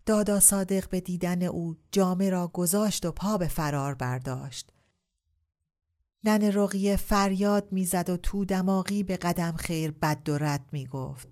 دادا 0.06 0.40
صادق 0.40 0.88
به 0.88 1.00
دیدن 1.00 1.42
او 1.42 1.76
جامه 1.92 2.30
را 2.30 2.48
گذاشت 2.48 3.06
و 3.06 3.12
پا 3.12 3.38
به 3.38 3.48
فرار 3.48 3.94
برداشت. 3.94 4.72
نن 6.24 6.42
رقیه 6.42 6.96
فریاد 6.96 7.72
می‌زد 7.72 8.10
و 8.10 8.16
تو 8.16 8.44
دماغی 8.44 9.02
به 9.02 9.16
قدم 9.16 9.52
خیر 9.52 9.90
بد 9.90 10.28
و 10.28 10.38
رد 10.38 10.68
می 10.72 10.86
گفت. 10.86 11.28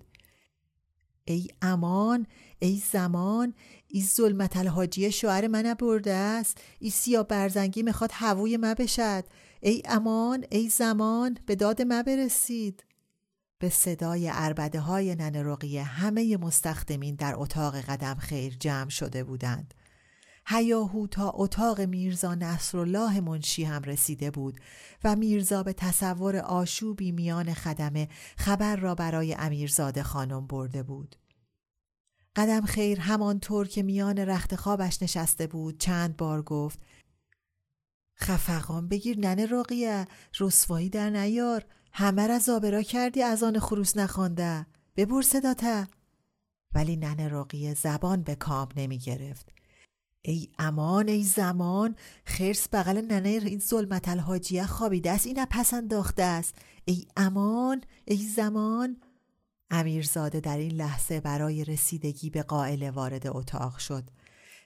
ای 1.25 1.47
امان 1.61 2.27
ای 2.59 2.81
زمان 2.91 3.53
ای 3.87 4.03
ظلمت 4.03 4.57
الحاجی 4.57 5.11
شوهر 5.11 5.47
من 5.47 5.73
برده 5.73 6.13
است. 6.13 6.61
ای 6.79 6.89
سیا 6.89 7.23
برزنگی 7.23 7.83
می‌خواد 7.83 8.09
هووی 8.13 8.57
ما 8.57 8.73
بشد. 8.73 9.23
ای 9.61 9.81
امان 9.85 10.45
ای 10.51 10.69
زمان 10.69 11.37
به 11.45 11.55
داد 11.55 11.81
ما 11.81 12.03
برسید. 12.03 12.83
به 13.59 13.69
صدای 13.69 14.27
عربده 14.27 14.79
های 14.79 15.15
نن 15.15 15.35
رقیه 15.35 15.83
همه 15.83 16.37
مستخدمین 16.37 17.15
در 17.15 17.33
اتاق 17.35 17.75
قدم 17.75 18.15
خیر 18.15 18.57
جمع 18.59 18.89
شده 18.89 19.23
بودند. 19.23 19.73
هیاهو 20.49 21.07
تا 21.07 21.31
اتاق 21.35 21.81
میرزا 21.81 22.35
نصرالله 22.35 23.19
منشی 23.21 23.63
هم 23.63 23.81
رسیده 23.81 24.31
بود 24.31 24.59
و 25.03 25.15
میرزا 25.15 25.63
به 25.63 25.73
تصور 25.73 26.35
آشوبی 26.37 27.11
میان 27.11 27.53
خدمه 27.53 28.09
خبر 28.37 28.75
را 28.75 28.95
برای 28.95 29.35
امیرزاده 29.39 30.03
خانم 30.03 30.47
برده 30.47 30.83
بود. 30.83 31.15
قدم 32.35 32.65
خیر 32.65 32.99
همانطور 32.99 33.67
که 33.67 33.83
میان 33.83 34.19
رخت 34.19 34.55
خوابش 34.55 35.01
نشسته 35.01 35.47
بود 35.47 35.79
چند 35.79 36.17
بار 36.17 36.41
گفت 36.41 36.79
خفقان 38.19 38.87
بگیر 38.87 39.19
ننه 39.19 39.45
راقیه 39.45 40.05
رسوایی 40.39 40.89
در 40.89 41.09
نیار 41.09 41.65
همه 41.93 42.27
را 42.27 42.39
زابرا 42.39 42.81
کردی 42.81 43.23
از 43.23 43.43
آن 43.43 43.59
خروس 43.59 43.97
نخوانده. 43.97 44.65
ببر 44.95 45.21
صداته 45.21 45.87
ولی 46.75 46.95
ننه 46.95 47.27
راقیه 47.27 47.73
زبان 47.73 48.23
به 48.23 48.35
کام 48.35 48.67
نمی 48.75 48.97
گرفت 48.97 49.56
ای 50.27 50.49
امان 50.59 51.07
ای 51.07 51.23
زمان. 51.23 51.95
خرس 52.25 52.67
بغل 52.73 53.01
ننه 53.01 53.29
این 53.29 53.59
ظلمت 53.59 54.07
الحاجیه 54.07 54.65
خوابیده 54.65 55.11
است. 55.11 55.27
این 55.27 55.45
پس 55.45 55.73
انداخته 55.73 56.23
است. 56.23 56.55
ای 56.85 57.05
امان 57.17 57.81
ای 58.05 58.17
زمان. 58.17 58.97
امیرزاده 59.69 60.39
در 60.39 60.57
این 60.57 60.71
لحظه 60.71 61.19
برای 61.19 61.65
رسیدگی 61.65 62.29
به 62.29 62.43
قائل 62.43 62.89
وارد 62.89 63.27
اتاق 63.27 63.77
شد. 63.77 64.03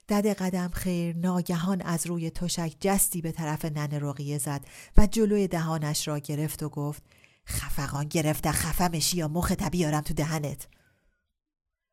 دد 0.10 0.28
قدم 0.28 0.68
خیر 0.68 1.16
ناگهان 1.18 1.82
از 1.82 2.08
روی 2.08 2.30
تشک 2.30 2.76
جستی 2.80 3.22
به 3.22 3.32
طرف 3.32 3.66
ننه 3.66 4.00
رقیه 4.00 4.38
زد 4.38 4.66
و 4.98 5.08
جلوی 5.08 5.48
دهانش 5.48 6.08
را 6.08 6.20
گرفت 6.20 6.64
و 6.64 6.70
گفت 6.70 7.04
خفقان 7.48 8.08
گرفته 8.08 8.52
خفمشی 8.52 9.18
یا 9.18 9.28
مخ 9.28 9.52
بیارم 9.52 10.02
تو 10.02 10.14
دهنت. 10.14 10.68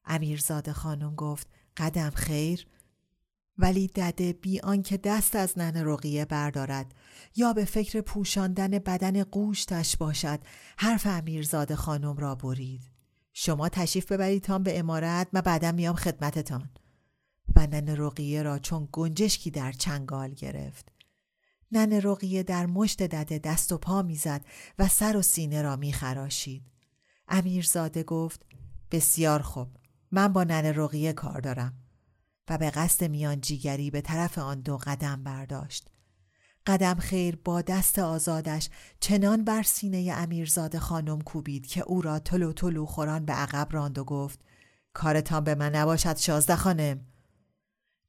امیرزاده 0.05 0.73
خانم 0.73 1.15
گفت 1.15 1.47
قدم 1.77 2.11
خیر. 2.11 2.67
ولی 3.59 3.87
دده 3.95 4.33
بی 4.33 4.61
آنکه 4.61 4.97
دست 4.97 5.37
از 5.37 5.59
نن 5.59 5.85
رقیه 5.85 6.25
بردارد. 6.25 6.95
یا 7.37 7.53
به 7.53 7.65
فکر 7.65 8.01
پوشاندن 8.01 8.69
بدن 8.69 9.25
قوشتش 9.25 9.97
باشد. 9.97 10.41
حرف 10.77 11.07
امیرزاده 11.07 11.77
خانم 11.77 12.17
را 12.17 12.35
برید. 12.35 12.91
شما 13.33 13.69
تشریف 13.69 14.13
ببرید 14.13 14.43
تان 14.43 14.63
به 14.63 14.79
امارت 14.79 15.29
من 15.33 15.41
بعدا 15.41 15.73
میام 15.73 15.97
خدمتتان. 15.97 16.71
و 17.57 17.67
نن 17.67 17.97
رقیه 17.97 18.43
را 18.43 18.59
چون 18.59 18.89
گنجشکی 18.93 19.51
در 19.51 19.73
چنگال 19.73 20.35
گرفت. 20.35 20.93
نن 21.73 21.93
رقیه 21.93 22.43
در 22.43 22.67
مشت 22.67 23.03
دده 23.03 23.39
دست 23.39 23.73
و 23.73 23.79
پا 23.79 24.03
می‌زد 24.03 24.45
و 24.79 24.89
سر 24.89 25.17
و 25.17 25.23
سینه 25.23 25.63
را 25.63 25.77
میخراشید. 25.77 26.63
امیرزاده 27.29 28.03
گفت 28.03 28.47
بسیار 28.91 29.43
خوب. 29.43 29.69
من 30.11 30.29
با 30.29 30.45
نن 30.45 30.65
رقیه 30.65 31.13
کار 31.13 31.41
دارم. 31.41 31.88
و 32.51 32.59
به 32.59 32.71
قصد 32.71 33.05
میان 33.05 33.41
جیگری 33.41 33.91
به 33.91 34.01
طرف 34.01 34.39
آن 34.39 34.61
دو 34.61 34.77
قدم 34.77 35.25
برداشت. 35.25 35.89
قدم 36.67 36.95
خیر 36.95 37.37
با 37.45 37.63
دست 37.63 37.99
آزادش 37.99 38.69
چنان 39.01 39.45
بر 39.45 39.63
سینه 39.63 40.13
امیرزاده 40.17 40.81
خانم 40.81 41.21
کوبید 41.21 41.67
که 41.67 41.81
او 41.81 42.03
را 42.03 42.19
تلو 42.19 42.53
تلو 42.53 42.87
خوران 42.87 43.25
به 43.25 43.33
عقب 43.33 43.69
راند 43.71 43.99
و 43.99 44.05
گفت 44.05 44.41
کارتان 44.93 45.45
به 45.45 45.55
من 45.55 45.75
نباشد 45.75 46.17
شازده 46.17 46.57
خانم. 46.57 47.01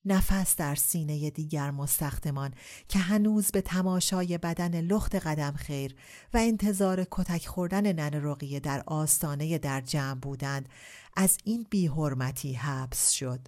نفس 0.05 0.55
در 0.55 0.75
سینه 0.75 1.29
دیگر 1.29 1.71
مستخدمان 1.71 2.53
که 2.87 2.99
هنوز 2.99 3.51
به 3.51 3.61
تماشای 3.61 4.37
بدن 4.37 4.81
لخت 4.81 5.15
قدم 5.15 5.51
خیر 5.51 5.95
و 6.33 6.37
انتظار 6.37 7.07
کتک 7.11 7.47
خوردن 7.47 7.91
نن 7.91 8.23
رقیه 8.23 8.59
در 8.59 8.83
آستانه 8.87 9.57
در 9.57 9.81
جمع 9.81 10.19
بودند 10.19 10.69
از 11.17 11.37
این 11.43 11.65
بیحرمتی 11.69 12.53
حبس 12.53 13.11
شد. 13.11 13.39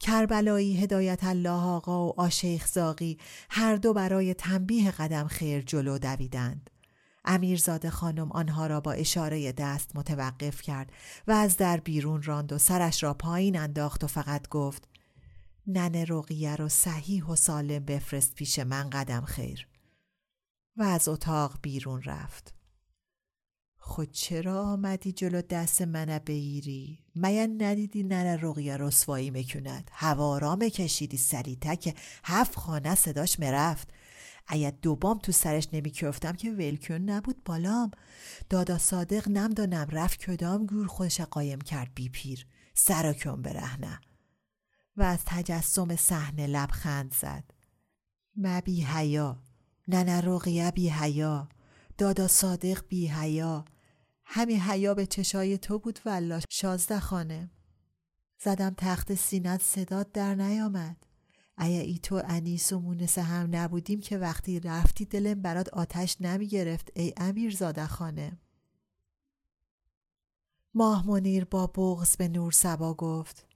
کربلایی 0.00 0.76
هدایت 0.76 1.24
الله 1.24 1.62
آقا 1.62 2.06
و 2.06 2.20
آشیخ 2.20 2.66
زاقی 2.66 3.18
هر 3.50 3.76
دو 3.76 3.92
برای 3.92 4.34
تنبیه 4.34 4.90
قدم 4.90 5.26
خیر 5.26 5.62
جلو 5.62 5.98
دویدند. 5.98 6.70
امیرزاده 7.24 7.90
خانم 7.90 8.32
آنها 8.32 8.66
را 8.66 8.80
با 8.80 8.92
اشاره 8.92 9.52
دست 9.52 9.96
متوقف 9.96 10.62
کرد 10.62 10.92
و 11.26 11.32
از 11.32 11.56
در 11.56 11.80
بیرون 11.80 12.22
راند 12.22 12.52
و 12.52 12.58
سرش 12.58 13.02
را 13.02 13.14
پایین 13.14 13.58
انداخت 13.58 14.04
و 14.04 14.06
فقط 14.06 14.48
گفت 14.48 14.88
نن 15.66 15.94
رقیه 16.08 16.56
رو 16.56 16.68
صحیح 16.68 17.24
و 17.24 17.36
سالم 17.36 17.84
بفرست 17.84 18.34
پیش 18.34 18.58
من 18.58 18.90
قدم 18.90 19.24
خیر. 19.24 19.68
و 20.76 20.82
از 20.82 21.08
اتاق 21.08 21.58
بیرون 21.62 22.02
رفت. 22.02 22.54
خود 23.78 24.10
چرا 24.10 24.62
آمدی 24.62 25.12
جلو 25.12 25.42
دست 25.42 25.82
منه 25.82 26.18
بگیری؟ 26.18 27.05
میا 27.16 27.46
ندیدی 27.46 28.02
نن 28.02 28.26
رقیه 28.26 28.76
رسوایی 28.76 29.30
می‌کند؟ 29.30 29.90
هوارا 29.92 30.56
کشیدی 30.56 31.16
سریته 31.16 31.76
که 31.76 31.94
هفت 32.24 32.56
خانه 32.56 32.94
صداش 32.94 33.40
مرفت 33.40 33.88
اگه 34.48 34.70
دوبام 34.82 35.18
تو 35.18 35.32
سرش 35.32 35.68
نمیکفتم 35.72 36.32
که 36.32 36.50
ولکن 36.50 36.94
نبود 36.94 37.44
بالام. 37.44 37.90
دادا 38.50 38.78
صادق 38.78 39.28
نمدانم 39.28 39.86
رفت 39.90 40.20
کدام 40.24 40.66
گور 40.66 40.86
خودش 40.86 41.20
قایم 41.20 41.58
کرد 41.58 41.90
بی 41.94 42.08
پیر. 42.08 42.46
سراکم 42.74 43.42
برهنه. 43.42 44.00
و 44.96 45.02
از 45.02 45.18
تجسم 45.26 45.96
صحنه 45.96 46.46
لبخند 46.46 47.14
زد. 47.14 47.44
ما 48.36 48.60
بی 48.60 48.82
حیا. 48.82 49.42
ننه 49.88 50.20
رقیه 50.20 50.70
بی 50.70 50.88
حیا. 50.88 51.48
دادا 51.98 52.28
صادق 52.28 52.82
بی 52.88 53.06
حیا. 53.06 53.64
همین 54.26 54.60
حیا 54.60 54.94
به 54.94 55.06
چشای 55.06 55.58
تو 55.58 55.78
بود 55.78 55.98
والا 56.06 56.40
شازده 56.50 57.00
خانه. 57.00 57.50
زدم 58.42 58.74
تخت 58.78 59.14
سینت 59.14 59.62
صدات 59.62 60.12
در 60.12 60.34
نیامد. 60.34 60.96
ایا 61.58 61.80
ای 61.80 61.98
تو 61.98 62.22
انیس 62.24 62.72
و 62.72 62.80
مونس 62.80 63.18
هم 63.18 63.48
نبودیم 63.52 64.00
که 64.00 64.18
وقتی 64.18 64.60
رفتی 64.60 65.04
دلم 65.04 65.42
برات 65.42 65.68
آتش 65.68 66.16
نمی 66.20 66.46
گرفت 66.46 66.90
ای 66.94 67.12
امیر 67.16 67.54
زاده 67.54 67.86
خانه. 67.86 68.38
ماه 70.74 71.06
منیر 71.06 71.44
با 71.44 71.66
بغز 71.66 72.16
به 72.16 72.28
نور 72.28 72.52
سبا 72.52 72.94
گفت 72.94 73.46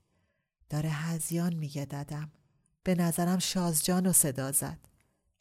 داره 0.71 0.91
هزیان 0.91 1.55
میگه 1.55 1.85
دادم. 1.85 2.33
به 2.83 2.95
نظرم 2.95 3.39
شازجان 3.39 4.07
و 4.07 4.13
صدا 4.13 4.53
زد. 4.53 4.79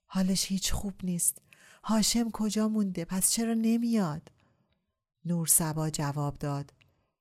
حالش 0.06 0.46
هیچ 0.46 0.72
خوب 0.74 0.94
نیست. 1.04 1.42
هاشم 1.84 2.32
کجا 2.32 2.68
مونده؟ 2.68 3.06
پس 3.06 3.32
چرا 3.32 3.54
نمیاد؟ 3.54 4.32
نور 5.26 5.48
سبا 5.48 5.90
جواب 5.90 6.38
داد. 6.38 6.74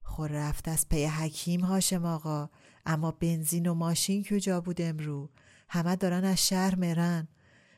خور 0.03 0.31
رفت 0.31 0.69
از 0.69 0.89
پی 0.89 1.05
حکیم 1.05 1.61
هاشم 1.61 2.05
آقا. 2.05 2.51
اما 2.87 3.11
بنزین 3.11 3.67
و 3.67 3.75
ماشین 3.75 4.25
کجا 4.25 4.61
بود 4.61 4.81
امرو؟ 4.81 5.31
همه 5.69 5.97
دارن 5.97 6.25
از 6.25 6.47
شهر 6.49 6.75
مرن 6.75 7.29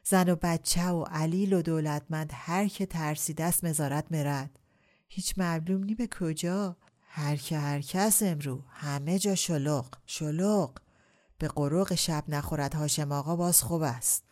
زن 0.04 0.28
و 0.28 0.36
بچه 0.42 0.86
و 0.88 1.02
علیل 1.02 1.52
و 1.52 1.62
دولتمند 1.62 2.30
هر 2.34 2.68
که 2.68 2.86
ترسیده 2.86 3.44
است 3.44 3.64
مزارت 3.64 4.12
مرد 4.12 4.58
هیچ 5.08 5.38
معلوم 5.38 5.84
نی 5.84 5.94
به 5.94 6.08
کجا. 6.20 6.76
هر 7.08 7.36
که 7.36 7.58
هر 7.58 7.80
کس 7.80 8.22
امرو. 8.22 8.62
همه 8.68 9.18
جا 9.18 9.34
شلوغ. 9.34 9.86
شلوغ. 10.06 10.70
به 11.38 11.48
قروق 11.48 11.94
شب 11.94 12.24
نخورد 12.28 12.74
هاشم 12.74 13.12
آقا 13.12 13.36
باز 13.36 13.62
خوب 13.62 13.82
است. 13.82 14.29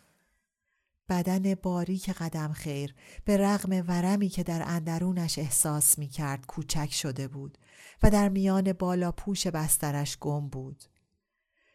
بدن 1.08 1.54
باریک 1.54 2.10
قدم 2.10 2.52
خیر 2.52 2.94
به 3.24 3.36
رغم 3.36 3.84
ورمی 3.88 4.28
که 4.28 4.42
در 4.42 4.62
اندرونش 4.66 5.38
احساس 5.38 5.98
می 5.98 6.08
کرد 6.08 6.46
کوچک 6.46 6.92
شده 6.92 7.28
بود 7.28 7.58
و 8.02 8.10
در 8.10 8.28
میان 8.28 8.72
بالا 8.72 9.12
پوش 9.12 9.46
بسترش 9.46 10.18
گم 10.18 10.48
بود. 10.48 10.84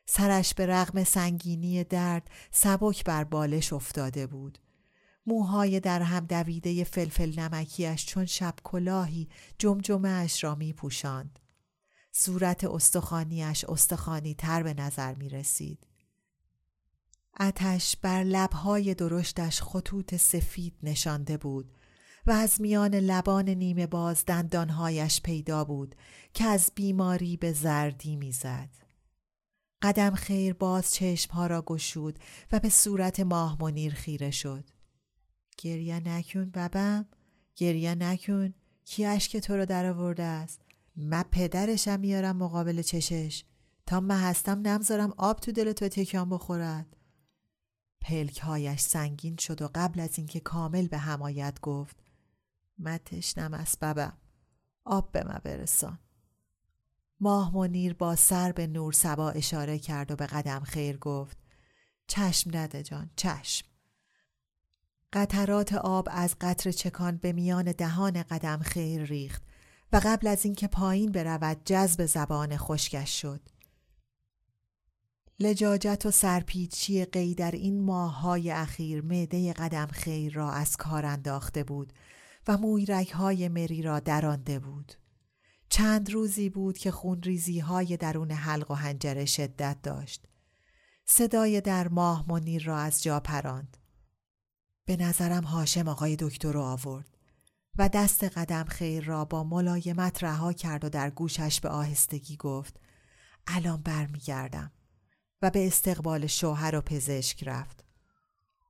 سرش 0.06 0.54
به 0.54 0.66
رغم 0.66 1.04
سنگینی 1.04 1.84
درد 1.84 2.30
سبک 2.52 3.04
بر 3.04 3.24
بالش 3.24 3.74
افتاده 3.74 4.28
بود. 4.28 4.58
موهای 5.26 5.80
در 5.80 6.02
هم 6.02 6.26
دویده 6.26 6.84
فلفل 6.84 7.40
نمکیش 7.40 8.06
چون 8.06 8.26
شب 8.26 8.56
کلاهی 8.64 9.30
جمجمه 9.58 10.10
اش 10.10 10.44
را 10.44 10.56
می 10.56 10.74
پوشند. 10.74 11.40
صورت 12.12 12.64
استخانیش 12.64 13.66
استخانی 13.66 14.34
تر 14.34 14.64
به 14.64 14.74
نظر 14.74 15.14
می 15.14 15.30
رسید. 15.30 15.88
اتش 17.40 17.98
بر 18.02 18.24
لبهای 18.24 18.94
درشتش 18.94 19.62
خطوط 19.62 20.16
سفید 20.16 20.74
نشانده 20.84 21.38
بود 21.38 21.72
و 22.28 22.32
از 22.32 22.62
میان 22.62 22.96
لبان 22.96 23.50
نیمه 23.50 23.88
باز 23.88 24.24
دندانهایش 24.26 25.22
پیدا 25.22 25.64
بود 25.64 25.96
که 26.34 26.44
از 26.44 26.72
بیماری 26.76 27.38
به 27.38 27.54
زردی 27.54 28.16
می‌زد. 28.16 28.70
قدم 29.82 30.16
خیر 30.16 30.54
باز 30.54 30.94
چشمها 30.94 31.48
را 31.48 31.62
گشود 31.62 32.20
و 32.52 32.60
به 32.60 32.70
صورت 32.70 33.20
ماه 33.20 33.58
منیر 33.62 33.94
خیره 33.94 34.32
شد. 34.32 34.70
گریه 35.58 36.00
نکن 36.00 36.50
ببم 36.50 37.06
گریه 37.56 37.96
نکن 37.96 38.54
کی 38.86 39.06
اشک 39.06 39.38
تو 39.38 39.58
رو 39.58 39.66
در 39.66 39.86
آورده 39.86 40.24
است 40.24 40.62
من 40.96 41.24
پدرشم 41.32 42.00
میارم 42.00 42.38
مقابل 42.38 42.82
چشش 42.82 43.44
تا 43.86 44.00
من 44.00 44.22
هستم 44.22 44.60
نمذارم 44.60 45.14
آب 45.18 45.40
تو 45.40 45.52
دل 45.52 45.72
تو 45.72 45.88
تکان 45.88 46.30
بخورد 46.30 46.98
پلکهایش 48.04 48.80
سنگین 48.80 49.38
شد 49.38 49.62
و 49.62 49.70
قبل 49.76 50.00
از 50.00 50.18
اینکه 50.18 50.40
کامل 50.40 50.88
به 50.88 50.98
همایت 50.98 51.62
گفت 51.62 51.96
من 52.78 52.98
تشنم 52.98 53.54
از 53.54 53.78
آب 54.86 55.12
به 55.12 55.24
من 55.24 55.42
برسان. 55.44 56.00
ماه 57.20 57.56
منیر 57.56 57.94
با 57.94 58.16
سر 58.16 58.52
به 58.52 58.68
نور 58.68 58.94
سبا 58.94 59.30
اشاره 59.30 59.80
کرد 59.80 60.12
و 60.12 60.16
به 60.16 60.26
قدم 60.26 60.60
خیر 60.60 60.98
گفت 60.98 61.38
چشم 62.08 62.52
نده 62.54 62.84
جان 62.84 63.10
چشم. 63.16 63.68
قطرات 65.14 65.74
آب 65.74 66.08
از 66.12 66.36
قطر 66.42 66.72
چکان 66.72 67.18
به 67.18 67.34
میان 67.34 67.72
دهان 67.72 68.24
قدم 68.24 68.60
خیر 68.60 69.04
ریخت 69.04 69.44
و 69.94 70.02
قبل 70.04 70.28
از 70.28 70.46
اینکه 70.46 70.68
پایین 70.68 71.12
برود 71.12 71.62
جذب 71.66 72.06
زبان 72.06 72.58
خشکش 72.58 73.22
شد. 73.22 73.42
لجاجت 75.40 76.06
و 76.06 76.12
سرپیچی 76.12 77.06
قی 77.06 77.36
در 77.36 77.52
این 77.52 77.82
ماههای 77.82 78.52
اخیر 78.52 79.02
معده 79.02 79.54
قدم 79.54 79.86
خیر 79.86 80.34
را 80.34 80.52
از 80.52 80.78
کار 80.78 81.06
انداخته 81.06 81.64
بود 81.64 81.94
و 82.48 82.58
مویرک 82.58 83.12
های 83.12 83.48
مری 83.48 83.82
را 83.82 84.00
درانده 84.00 84.60
بود. 84.60 84.94
چند 85.70 86.12
روزی 86.12 86.50
بود 86.50 86.78
که 86.78 86.92
خونریزی 86.92 87.60
های 87.60 87.98
درون 87.98 88.32
حلق 88.32 88.72
و 88.72 88.74
هنجره 88.74 89.26
شدت 89.26 89.78
داشت. 89.84 90.26
صدای 91.06 91.62
در 91.62 91.88
ماه 91.88 92.26
منیر 92.28 92.64
را 92.64 92.78
از 92.78 93.04
جا 93.04 93.20
پراند. 93.20 93.78
به 94.86 94.98
نظرم 94.98 95.44
هاشم 95.44 95.88
آقای 95.88 96.16
دکتر 96.20 96.52
رو 96.52 96.62
آورد 96.62 97.18
و 97.78 97.90
دست 97.90 98.24
قدم 98.24 98.64
خیر 98.64 99.04
را 99.04 99.26
با 99.26 99.44
ملایمت 99.44 100.24
رها 100.24 100.54
کرد 100.54 100.86
و 100.86 100.90
در 100.90 101.10
گوشش 101.10 101.60
به 101.60 101.70
آهستگی 101.70 102.38
گفت 102.38 102.80
الان 103.48 103.82
برمیگردم. 103.82 104.72
و 105.44 105.50
به 105.50 105.68
استقبال 105.68 106.28
شوهر 106.28 106.76
و 106.76 106.82
پزشک 106.82 107.44
رفت. 107.48 107.84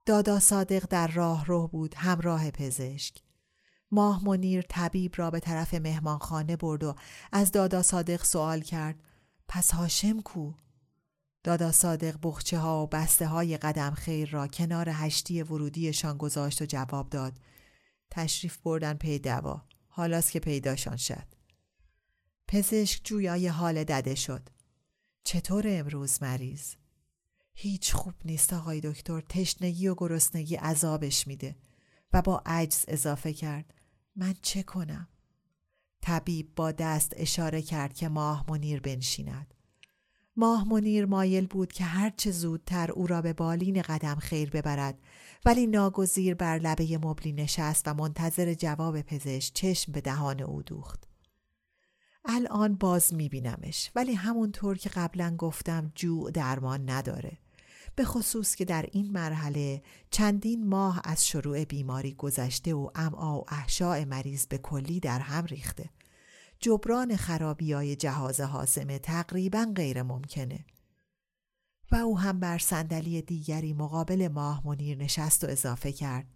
دادا 0.05 0.39
صادق 0.39 0.85
در 0.89 1.07
راه 1.07 1.45
رو 1.45 1.67
بود 1.67 1.95
همراه 1.97 2.51
پزشک. 2.51 3.21
ماه 3.91 4.25
منیر 4.25 4.61
طبیب 4.61 5.13
را 5.15 5.31
به 5.31 5.39
طرف 5.39 5.73
مهمانخانه 5.73 6.55
برد 6.55 6.83
و 6.83 6.95
از 7.31 7.51
دادا 7.51 7.81
صادق 7.81 8.23
سوال 8.23 8.61
کرد 8.61 9.03
پس 9.47 9.71
هاشم 9.71 10.21
کو؟ 10.21 10.53
دادا 11.43 11.71
صادق 11.71 12.15
بخچه 12.23 12.59
ها 12.59 12.83
و 12.83 12.87
بسته 12.87 13.27
های 13.27 13.57
قدم 13.57 13.91
خیر 13.91 14.29
را 14.29 14.47
کنار 14.47 14.89
هشتی 14.89 15.41
ورودیشان 15.41 16.17
گذاشت 16.17 16.61
و 16.61 16.65
جواب 16.65 17.09
داد 17.09 17.33
تشریف 18.11 18.57
بردن 18.57 18.93
پی 18.93 19.19
دوا 19.19 19.61
حالاست 19.87 20.31
که 20.31 20.39
پیداشان 20.39 20.97
شد 20.97 21.27
پزشک 22.47 23.01
جویای 23.03 23.47
حال 23.47 23.83
دده 23.83 24.15
شد 24.15 24.49
چطور 25.23 25.63
امروز 25.67 26.23
مریض؟ 26.23 26.73
هیچ 27.53 27.93
خوب 27.93 28.13
نیست 28.25 28.53
آقای 28.53 28.81
دکتر 28.81 29.21
تشنگی 29.21 29.87
و 29.87 29.95
گرسنگی 29.95 30.55
عذابش 30.55 31.27
میده 31.27 31.55
و 32.13 32.21
با 32.21 32.43
عجز 32.45 32.85
اضافه 32.87 33.33
کرد 33.33 33.73
من 34.15 34.35
چه 34.41 34.63
کنم؟ 34.63 35.07
طبیب 36.01 36.55
با 36.55 36.71
دست 36.71 37.13
اشاره 37.15 37.61
کرد 37.61 37.93
که 37.93 38.09
ماه 38.09 38.45
منیر 38.49 38.79
بنشیند 38.79 39.53
ماه 40.35 40.67
منیر 40.67 41.05
مایل 41.05 41.47
بود 41.47 41.73
که 41.73 41.83
هرچه 41.83 42.31
زودتر 42.31 42.91
او 42.91 43.07
را 43.07 43.21
به 43.21 43.33
بالین 43.33 43.81
قدم 43.81 44.15
خیر 44.15 44.49
ببرد 44.49 44.99
ولی 45.45 45.67
ناگزیر 45.67 46.35
بر 46.35 46.59
لبه 46.59 46.97
مبلی 46.97 47.31
نشست 47.33 47.87
و 47.87 47.93
منتظر 47.93 48.53
جواب 48.53 49.01
پزشک 49.01 49.53
چشم 49.53 49.91
به 49.91 50.01
دهان 50.01 50.41
او 50.41 50.63
دوخت 50.63 51.12
الان 52.25 52.75
باز 52.75 53.13
میبینمش. 53.13 53.91
ولی 53.95 54.13
همونطور 54.13 54.77
که 54.77 54.89
قبلا 54.89 55.35
گفتم 55.37 55.91
جوع 55.95 56.31
درمان 56.31 56.89
نداره. 56.89 57.37
به 57.95 58.05
خصوص 58.05 58.55
که 58.55 58.65
در 58.65 58.85
این 58.91 59.11
مرحله 59.11 59.81
چندین 60.11 60.67
ماه 60.67 61.01
از 61.03 61.27
شروع 61.27 61.63
بیماری 61.63 62.13
گذشته 62.13 62.73
و 62.73 62.89
امعا 62.95 63.39
و 63.39 63.45
احشاء 63.47 64.05
مریض 64.05 64.47
به 64.47 64.57
کلی 64.57 64.99
در 64.99 65.19
هم 65.19 65.45
ریخته. 65.45 65.89
جبران 66.59 67.15
خرابی 67.15 67.73
های 67.73 67.95
جهاز 67.95 68.41
حاسمه 68.41 68.99
تقریبا 68.99 69.71
غیر 69.75 70.03
ممکنه 70.03 70.65
و 71.91 71.95
او 71.95 72.19
هم 72.19 72.39
بر 72.39 72.57
صندلی 72.57 73.21
دیگری 73.21 73.73
مقابل 73.73 74.27
ماه 74.27 74.67
منیر 74.67 74.97
نشست 74.97 75.43
و 75.43 75.47
اضافه 75.47 75.91
کرد. 75.91 76.27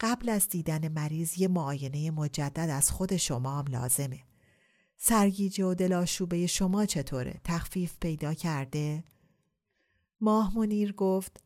قبل 0.00 0.28
از 0.28 0.48
دیدن 0.48 0.88
مریض 0.88 1.38
یه 1.38 1.48
معاینه 1.48 2.10
مجدد 2.10 2.70
از 2.70 2.90
خود 2.90 3.16
شما 3.16 3.58
هم 3.58 3.64
لازمه. 3.66 4.20
سرگیجه 4.98 5.64
و 5.64 5.74
دلاشوبه 5.74 6.46
شما 6.46 6.86
چطوره؟ 6.86 7.40
تخفیف 7.44 7.96
پیدا 8.00 8.34
کرده؟ 8.34 9.04
ماه 10.20 10.58
منیر 10.58 10.92
گفت 10.92 11.40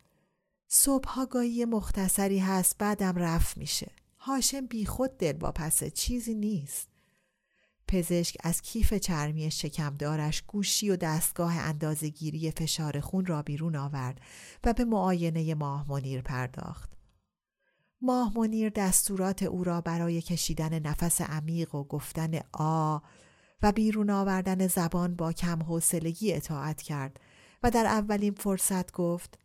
صبح 0.68 1.24
گاهی 1.30 1.64
مختصری 1.64 2.38
هست 2.38 2.78
بعدم 2.78 3.16
رفت 3.16 3.58
میشه. 3.58 3.92
هاشم 4.18 4.66
بی 4.66 4.86
خود 4.86 5.16
دل 5.16 5.32
با 5.32 5.52
پسه 5.52 5.90
چیزی 5.90 6.34
نیست. 6.34 6.88
پزشک 7.88 8.36
از 8.40 8.62
کیف 8.62 8.94
چرمی 8.94 9.50
شکمدارش 9.50 10.42
گوشی 10.42 10.90
و 10.90 10.96
دستگاه 10.96 11.56
اندازهگیری 11.56 12.50
فشار 12.50 13.00
خون 13.00 13.26
را 13.26 13.42
بیرون 13.42 13.76
آورد 13.76 14.20
و 14.64 14.72
به 14.72 14.84
معاینه 14.84 15.54
ماه 15.54 15.90
منیر 15.90 16.22
پرداخت. 16.22 16.90
ماه 18.02 18.38
منیر 18.38 18.68
دستورات 18.68 19.42
او 19.42 19.64
را 19.64 19.80
برای 19.80 20.22
کشیدن 20.22 20.78
نفس 20.78 21.20
عمیق 21.20 21.74
و 21.74 21.84
گفتن 21.84 22.40
آ 22.52 22.98
و 23.62 23.72
بیرون 23.72 24.10
آوردن 24.10 24.66
زبان 24.66 25.16
با 25.16 25.32
کم 25.32 25.62
حوصلگی 25.62 26.32
اطاعت 26.32 26.82
کرد 26.82 27.20
و 27.62 27.70
در 27.70 27.86
اولین 27.86 28.34
فرصت 28.34 28.92
گفت 28.92 29.38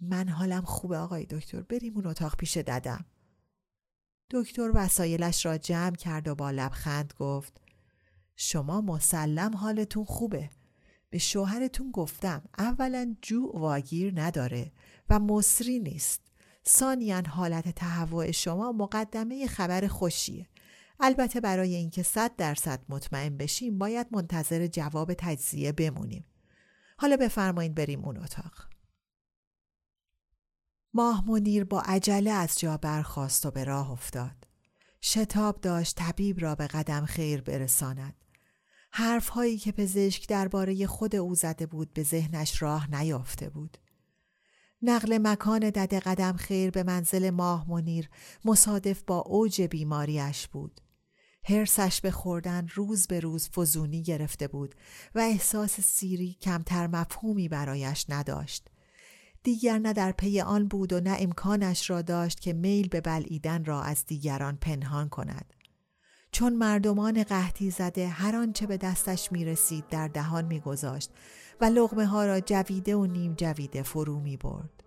من 0.00 0.28
حالم 0.28 0.62
خوبه 0.62 0.98
آقای 0.98 1.26
دکتر 1.26 1.60
بریم 1.60 1.94
اون 1.94 2.06
اتاق 2.06 2.36
پیش 2.36 2.56
ددم. 2.56 3.04
دکتر 4.30 4.70
وسایلش 4.74 5.46
را 5.46 5.58
جمع 5.58 5.96
کرد 5.96 6.28
و 6.28 6.34
با 6.34 6.50
لبخند 6.50 7.14
گفت 7.18 7.60
شما 8.36 8.80
مسلم 8.80 9.56
حالتون 9.56 10.04
خوبه. 10.04 10.50
به 11.10 11.18
شوهرتون 11.18 11.90
گفتم 11.90 12.42
اولا 12.58 13.16
جو 13.22 13.50
واگیر 13.54 14.12
نداره 14.20 14.72
و 15.10 15.18
مصری 15.18 15.78
نیست. 15.78 16.20
ثانیا 16.68 17.22
حالت 17.28 17.68
تهوع 17.68 18.30
شما 18.30 18.72
مقدمه 18.72 19.46
خبر 19.46 19.86
خوشیه. 19.86 20.46
البته 21.04 21.40
برای 21.40 21.74
اینکه 21.74 22.02
صد 22.02 22.36
درصد 22.36 22.84
مطمئن 22.88 23.36
بشیم 23.36 23.78
باید 23.78 24.06
منتظر 24.10 24.66
جواب 24.66 25.14
تجزیه 25.14 25.72
بمونیم. 25.72 26.24
حالا 26.98 27.16
بفرمایید 27.16 27.74
بریم 27.74 28.04
اون 28.04 28.16
اتاق. 28.16 28.52
ماه 30.94 31.30
منیر 31.30 31.64
با 31.64 31.80
عجله 31.80 32.30
از 32.30 32.58
جا 32.58 32.76
برخاست 32.76 33.46
و 33.46 33.50
به 33.50 33.64
راه 33.64 33.90
افتاد. 33.90 34.36
شتاب 35.02 35.60
داشت 35.60 35.96
طبیب 35.96 36.40
را 36.40 36.54
به 36.54 36.66
قدم 36.66 37.06
خیر 37.06 37.40
برساند. 37.40 38.14
حرف 38.90 39.28
هایی 39.28 39.58
که 39.58 39.72
پزشک 39.72 40.28
درباره 40.28 40.86
خود 40.86 41.16
او 41.16 41.34
زده 41.34 41.66
بود 41.66 41.92
به 41.92 42.02
ذهنش 42.02 42.62
راه 42.62 42.94
نیافته 42.94 43.50
بود. 43.50 43.78
نقل 44.82 45.18
مکان 45.22 45.70
دد 45.70 45.94
قدم 45.94 46.36
خیر 46.36 46.70
به 46.70 46.82
منزل 46.82 47.30
ماه 47.30 47.70
منیر 47.70 48.10
مصادف 48.44 49.02
با 49.02 49.18
اوج 49.18 49.62
بیماریش 49.62 50.48
بود. 50.48 50.80
هرسش 51.44 52.00
به 52.00 52.10
خوردن 52.10 52.68
روز 52.74 53.06
به 53.06 53.20
روز 53.20 53.48
فزونی 53.48 54.02
گرفته 54.02 54.48
بود 54.48 54.74
و 55.14 55.18
احساس 55.18 55.80
سیری 55.80 56.36
کمتر 56.40 56.86
مفهومی 56.86 57.48
برایش 57.48 58.06
نداشت. 58.08 58.68
دیگر 59.42 59.78
نه 59.78 59.92
در 59.92 60.12
پی 60.12 60.40
آن 60.40 60.68
بود 60.68 60.92
و 60.92 61.00
نه 61.00 61.16
امکانش 61.18 61.90
را 61.90 62.02
داشت 62.02 62.40
که 62.40 62.52
میل 62.52 62.88
به 62.88 63.00
بلعیدن 63.00 63.64
را 63.64 63.82
از 63.82 64.06
دیگران 64.06 64.56
پنهان 64.56 65.08
کند. 65.08 65.54
چون 66.32 66.56
مردمان 66.56 67.22
قحطی 67.22 67.70
زده 67.70 68.08
هر 68.08 68.36
آنچه 68.36 68.66
به 68.66 68.76
دستش 68.76 69.32
می 69.32 69.44
رسید 69.44 69.88
در 69.88 70.08
دهان 70.08 70.44
می 70.44 70.60
گذاشت 70.60 71.10
و 71.60 71.64
لغمه 71.64 72.06
ها 72.06 72.26
را 72.26 72.40
جویده 72.40 72.96
و 72.96 73.06
نیم 73.06 73.34
جویده 73.34 73.82
فرو 73.82 74.20
می 74.20 74.36
برد. 74.36 74.82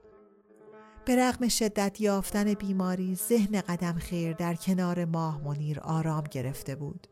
به 1.06 1.16
رغم 1.16 1.48
شدت 1.48 2.02
یافتن 2.02 2.54
بیماری 2.54 3.16
ذهن 3.16 3.62
قدم 3.62 3.94
خیر 3.94 4.34
در 4.34 4.56
کنار 4.56 5.06
ماه 5.06 5.44
منیر 5.44 5.80
آرام 5.80 6.24
گرفته 6.32 6.76
بود. 6.76 7.08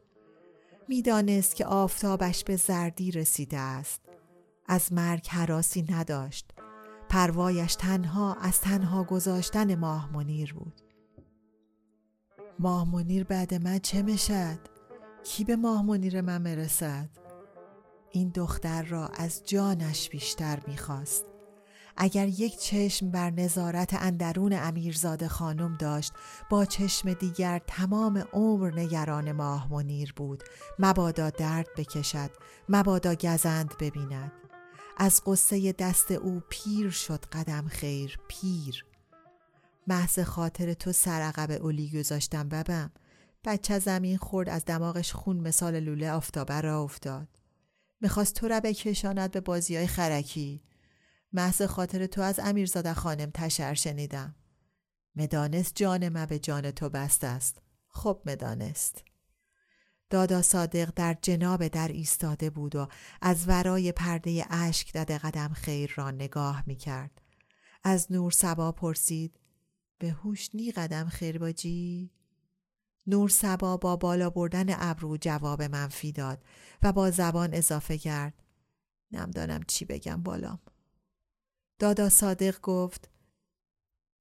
می‌دانست 0.88 1.56
که 1.56 1.65
آفتابش 1.65 2.43
به 2.43 2.56
زردی 2.56 3.12
رسیده 3.12 3.58
است. 3.58 4.01
از 4.67 4.93
مرگ 4.93 5.27
حراسی 5.27 5.86
نداشت. 5.89 6.51
پروایش 7.10 7.75
تنها 7.75 8.34
از 8.34 8.62
تنها 8.62 9.03
گذاشتن 9.03 9.75
ماه 9.75 10.13
منیر 10.13 10.53
بود. 10.53 10.82
ماه 12.60 12.91
منیر 12.91 13.23
بعد 13.23 13.53
من 13.53 13.79
چه 13.79 14.01
می‌شد؟ 14.01 14.60
کی 15.23 15.43
به 15.43 15.56
ماه 15.56 15.86
منیر 15.86 16.21
من 16.21 16.41
مرسد؟ 16.41 17.10
این 18.12 18.29
دختر 18.29 18.84
را 18.84 19.08
از 19.08 19.43
جانش 19.45 20.10
بیشتر 20.10 20.60
می‌خواست. 20.67 21.33
اگر 21.97 22.27
یک 22.27 22.60
چشم 22.60 23.12
بر 23.12 23.29
نظارت 23.29 23.93
اندرون 23.93 24.53
امیرزاده 24.53 25.27
خانم 25.27 25.77
داشت 25.77 26.13
با 26.49 26.65
چشم 26.65 27.13
دیگر 27.13 27.62
تمام 27.67 28.17
عمر 28.34 28.71
نگران 28.79 29.32
ماه 29.32 29.73
منیر 29.73 30.13
بود. 30.15 30.43
مبادا 30.79 31.29
درد 31.29 31.67
بکشد 31.77 32.29
مبادا 32.69 33.15
گزند 33.15 33.77
ببیند. 33.79 34.32
از 34.97 35.21
قصه 35.25 35.71
دست 35.71 36.12
او 36.12 36.41
پیر 36.49 36.89
شد 36.89 37.25
قدم 37.25 37.67
خیر 37.67 38.19
پیر. 38.27 38.86
محض 39.88 40.19
خاطر 40.19 40.73
تو 40.73 40.91
سرعقب 40.91 41.51
اولی 41.51 41.99
گذاشتم 41.99 42.49
ببم 42.49 42.91
بچه 43.45 43.79
زمین 43.79 44.17
خورد 44.17 44.49
از 44.49 44.65
دماغش 44.65 45.13
خون 45.13 45.38
مثال 45.38 45.79
لوله 45.79 46.12
آفتابه 46.12 46.62
را 46.62 46.82
افتاد. 46.82 47.27
می‌خواست 48.01 48.36
تو 48.36 48.47
را 48.47 48.60
بکشاند 48.60 49.32
به 49.32 49.41
بازی 49.41 49.75
های 49.75 49.88
خرکی. 49.88 50.62
محض 51.34 51.62
خاطر 51.62 52.06
تو 52.06 52.22
از 52.22 52.39
امیرزاده 52.39 52.93
خانم 52.93 53.32
تشر 53.34 53.74
شنیدم 53.74 54.36
مدانست 55.15 55.76
جان 55.76 56.10
من 56.10 56.26
به 56.26 56.39
جان 56.39 56.72
تو 56.72 56.89
بست 56.89 57.24
است 57.24 57.62
خب 57.88 58.22
مدانست 58.26 59.04
دادا 60.13 60.41
صادق 60.41 60.91
در 60.96 61.17
جناب 61.22 61.67
در 61.67 61.88
ایستاده 61.88 62.50
بود 62.50 62.76
و 62.76 62.88
از 63.22 63.48
ورای 63.48 63.91
پرده 63.91 64.46
اشک 64.50 64.93
دد 64.93 65.12
قدم 65.12 65.54
خیر 65.54 65.93
را 65.96 66.12
نگاه 66.12 66.63
می 66.67 66.76
کرد. 66.76 67.22
از 67.84 68.12
نور 68.12 68.32
سبا 68.32 68.72
پرسید 68.72 69.39
به 70.00 70.12
هوش 70.12 70.50
نی 70.56 70.72
قدم 70.72 71.10
خیر 71.10 71.38
باجی؟ 71.38 72.12
نور 73.08 73.30
سبا 73.30 73.78
با 73.78 73.96
بالا 73.96 74.30
بردن 74.30 74.65
ابرو 74.69 75.17
جواب 75.17 75.62
منفی 75.62 76.12
داد 76.12 76.43
و 76.84 76.91
با 76.91 77.12
زبان 77.12 77.54
اضافه 77.54 77.98
کرد 77.98 78.34
نمدانم 79.12 79.63
چی 79.67 79.86
بگم 79.86 80.24
بالام 80.24 80.60
دادا 81.79 82.09
صادق 82.09 82.62
گفت 82.62 83.09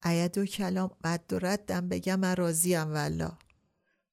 اید 0.05 0.39
و 0.39 0.47
کلام 0.47 0.91
قد 1.05 1.33
و 1.33 1.39
ردم 1.39 1.89
بگم 1.89 2.25
راضیم 2.25 2.93
والا 2.93 3.39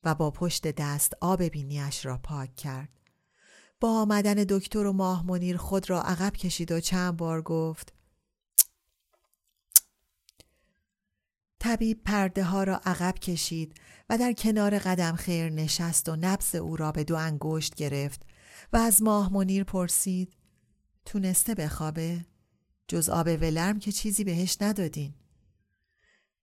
و 0.03 0.15
با 0.15 0.31
پشت 0.31 0.67
دست 0.67 1.13
آب 1.21 1.43
بینیش 1.43 2.05
را 2.05 2.17
پاک 2.17 2.55
کرد 2.55 2.89
با 3.79 4.01
آمدن 4.01 4.33
دکتر 4.33 4.85
و 4.85 4.93
ماه 4.93 5.25
منیر 5.25 5.57
خود 5.57 5.89
را 5.89 6.01
عقب 6.01 6.33
کشید 6.33 6.71
و 6.71 6.79
چند 6.79 7.17
بار 7.17 7.41
گفت 7.41 7.93
طبیب 11.59 12.03
پرده 12.03 12.43
ها 12.43 12.63
را 12.63 12.81
عقب 12.85 13.19
کشید 13.19 13.79
و 14.09 14.17
در 14.17 14.33
کنار 14.33 14.79
قدم 14.79 15.15
خیر 15.15 15.49
نشست 15.49 16.09
و 16.09 16.15
نبس 16.15 16.55
او 16.55 16.75
را 16.77 16.91
به 16.91 17.03
دو 17.03 17.15
انگشت 17.15 17.75
گرفت 17.75 18.21
و 18.73 18.77
از 18.77 19.01
ماه 19.01 19.33
منیر 19.33 19.63
پرسید 19.63 20.33
تونسته 21.05 21.55
بخوابه؟ 21.55 22.25
جز 22.89 23.09
آب 23.09 23.27
ولرم 23.27 23.79
که 23.79 23.91
چیزی 23.91 24.23
بهش 24.23 24.57
ندادین. 24.61 25.13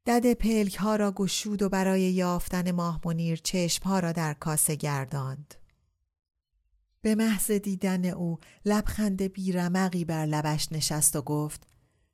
دد 0.06 0.32
پلک 0.32 0.76
ها 0.76 0.96
را 0.96 1.12
گشود 1.12 1.62
و 1.62 1.68
برای 1.68 2.02
یافتن 2.02 2.70
ماه 2.70 3.00
منیر 3.04 3.40
چشم 3.44 3.84
ها 3.84 3.98
را 3.98 4.12
در 4.12 4.34
کاسه 4.34 4.74
گرداند. 4.74 5.54
به 7.02 7.14
محض 7.14 7.50
دیدن 7.50 8.04
او 8.04 8.38
لبخند 8.64 9.22
بیرمقی 9.22 10.04
بر 10.04 10.26
لبش 10.26 10.72
نشست 10.72 11.16
و 11.16 11.22
گفت 11.22 11.66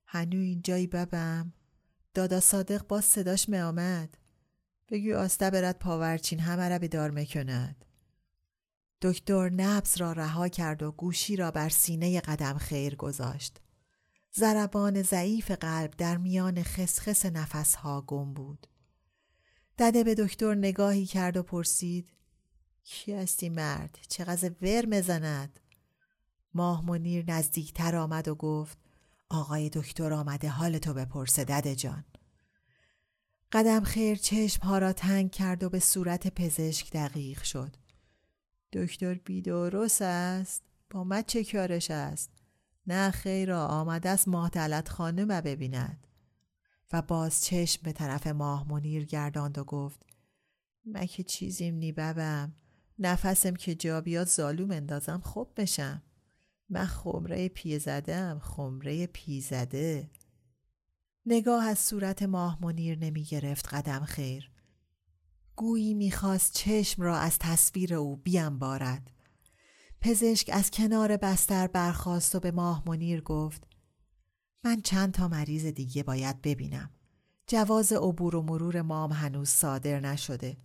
هنو 0.07 0.39
اینجایی 0.39 0.87
ببم 0.87 1.53
دادا 2.15 2.41
صادق 2.41 2.87
باز 2.87 3.05
صداش 3.05 3.49
می 3.49 3.59
آمد 3.59 4.17
بگی 4.89 5.13
آسته 5.13 5.51
برد 5.51 5.79
پاورچین 5.79 6.41
همه 6.41 6.69
را 6.69 6.79
بیدار 6.79 7.11
می‌کند 7.11 7.85
دکتر 9.03 9.49
نبز 9.49 9.97
را 9.97 10.13
رها 10.13 10.49
کرد 10.49 10.83
و 10.83 10.93
گوشی 10.93 11.37
را 11.37 11.51
بر 11.51 11.69
سینه 11.69 12.21
قدم 12.21 12.59
خیر 12.59 12.95
گذاشت 12.97 13.62
زربان 14.35 15.03
ضعیف 15.03 15.51
قلب 15.51 15.91
در 15.91 16.17
میان 16.17 16.63
خسخس 16.63 17.27
نفسها 17.27 18.01
گم 18.01 18.35
بود. 18.35 18.67
دده 19.79 20.05
به 20.05 20.15
دکتر 20.15 20.55
نگاهی 20.55 21.07
کرد 21.07 21.37
و 21.37 21.43
پرسید 21.43 22.13
کی 22.85 23.13
هستی 23.13 23.49
مرد؟ 23.49 23.99
چقدر 24.09 24.53
ور 24.63 24.87
مزند؟ 24.87 25.61
ماه 26.55 26.87
منیر 26.87 27.25
نزدیکتر 27.31 27.97
آمد 27.97 28.29
و 28.29 28.35
گفت 28.35 28.79
آقای 29.31 29.71
دکتر 29.73 30.13
آمده 30.13 30.49
حال 30.49 30.79
تو 30.79 30.95
بپرسه 30.95 31.45
دده 31.45 31.77
جان. 31.77 32.05
قدم 33.53 33.85
خیر 33.85 34.17
چشم 34.17 34.63
ها 34.63 34.79
را 34.79 34.93
تنگ 34.93 35.31
کرد 35.31 35.63
و 35.63 35.69
به 35.69 35.79
صورت 35.79 36.35
پزشک 36.35 36.93
دقیق 36.93 37.43
شد. 37.43 37.77
دکتر 38.73 39.15
بیدورس 39.15 40.03
است؟ 40.03 40.63
با 40.91 41.05
من 41.05 41.23
چه 41.23 41.45
کارش 41.45 41.91
است؟ 41.91 42.42
نه 42.87 43.11
خیرا 43.11 43.67
آمده 43.67 44.09
است 44.09 44.29
ماه 44.29 44.51
خانه 44.89 45.25
ببیند. 45.25 46.07
و 46.93 47.03
باز 47.03 47.45
چشم 47.45 47.83
به 47.83 47.93
طرف 47.93 48.27
ماه 48.27 48.69
منیر 48.69 49.05
گرداند 49.05 49.59
و 49.59 49.65
گفت 49.65 50.07
من 50.85 51.07
که 51.07 51.23
چیزیم 51.23 51.75
نی 51.75 51.93
ببم 51.93 52.53
نفسم 52.99 53.55
که 53.55 53.75
جا 53.75 54.01
بیاد 54.01 54.27
زالوم 54.27 54.71
اندازم 54.71 55.21
خوب 55.25 55.53
بشم. 55.57 56.03
من 56.69 56.87
خمره 56.87 57.49
پی 57.49 57.79
زدم 57.79 58.39
خمره 58.39 59.07
پی 59.07 59.41
زده. 59.41 60.11
نگاه 61.27 61.65
از 61.65 61.79
صورت 61.79 62.23
ماه 62.23 62.59
منیر 62.63 62.99
نمی 62.99 63.25
گرفت 63.25 63.75
قدم 63.75 64.05
خیر. 64.05 64.51
گویی 65.57 65.95
می‌خواست 65.95 66.55
چشم 66.55 67.03
را 67.03 67.17
از 67.19 67.39
تصویر 67.39 67.95
او 67.95 68.17
بیام 68.17 68.59
بارد 68.59 69.11
پزشک 70.03 70.51
از 70.53 70.71
کنار 70.71 71.17
بستر 71.17 71.67
برخاست 71.67 72.35
و 72.35 72.41
به 72.41 72.51
ماه 72.51 72.83
منیر 72.87 73.21
گفت 73.21 73.67
من 74.65 74.81
چند 74.81 75.13
تا 75.13 75.29
مریض 75.29 75.67
دیگه 75.67 76.03
باید 76.03 76.43
ببینم. 76.43 76.91
جواز 77.47 77.93
عبور 77.93 78.37
و 78.37 78.43
مرور 78.43 78.83
مام 78.83 79.13
هنوز 79.13 79.49
صادر 79.49 80.01
نشده. 80.01 80.57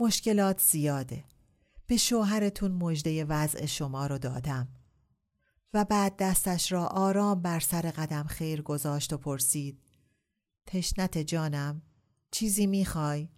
مشکلات 0.00 0.60
زیاده. 0.60 1.24
به 1.86 1.96
شوهرتون 1.96 2.72
مژده 2.72 3.24
وضع 3.24 3.66
شما 3.66 4.06
رو 4.06 4.18
دادم. 4.18 4.68
و 5.74 5.84
بعد 5.84 6.16
دستش 6.16 6.72
را 6.72 6.86
آرام 6.86 7.42
بر 7.42 7.60
سر 7.60 7.82
قدم 7.82 8.24
خیر 8.24 8.62
گذاشت 8.62 9.12
و 9.12 9.18
پرسید 9.18 9.80
تشنت 10.66 11.18
جانم 11.18 11.82
چیزی 12.30 12.66
می‌خوای؟ 12.66 13.28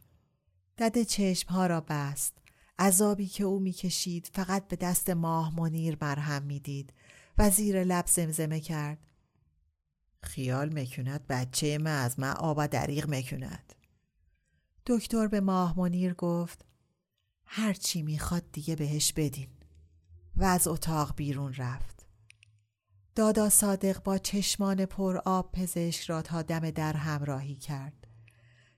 دد 0.79 1.03
چشم 1.03 1.49
ها 1.49 1.67
را 1.67 1.81
بست 1.81 2.46
عذابی 2.79 3.27
که 3.27 3.45
او 3.45 3.61
می‌کشید 3.61 4.31
فقط 4.35 4.69
به 4.69 4.77
دست 4.77 5.11
ماه 5.11 5.61
منیر 5.61 5.97
برهم 5.97 6.43
می‌دید 6.43 6.93
و 7.39 7.51
زیر 7.51 7.85
لب 7.85 8.07
زمزمه 8.07 8.61
کرد. 8.61 9.07
خیال 10.23 10.79
مکوند 10.79 11.27
بچه 11.27 11.79
من 11.79 12.05
از 12.05 12.21
من 12.21 12.33
آبا 12.33 12.67
دریغ 12.67 13.11
مکوند 13.11 13.75
دکتر 14.87 15.27
به 15.27 15.41
ماه 15.41 15.79
منیر 15.79 16.15
گفت 16.15 16.65
هر 17.47 17.73
چی 17.73 18.03
می‌خواد 18.03 18.53
دیگه 18.53 18.77
بهش 18.77 19.13
بدین. 19.13 19.49
و 20.37 20.45
از 20.45 20.69
اتاق 20.69 21.17
بیرون 21.17 21.55
رفت. 21.55 22.07
دادا 23.15 23.49
صادق 23.49 24.03
با 24.03 24.19
چشمان 24.19 24.87
پر 24.87 25.17
آب 25.25 25.53
پزشک 25.53 26.11
را 26.11 26.23
تا 26.23 26.43
دم 26.43 26.71
در 26.71 26.93
همراهی 26.93 27.55
کرد. 27.55 28.07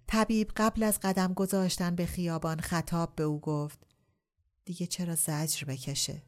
طبیب 0.06 0.52
قبل 0.56 0.82
از 0.82 0.98
قدم 1.02 1.34
گذاشتن 1.34 1.94
به 1.94 2.06
خیابان 2.06 2.60
خطاب 2.60 3.14
به 3.14 3.22
او 3.22 3.40
گفت 3.40 3.86
دیگه 4.68 4.86
چرا 4.86 5.14
زجر 5.14 5.64
بکشه 5.66 6.22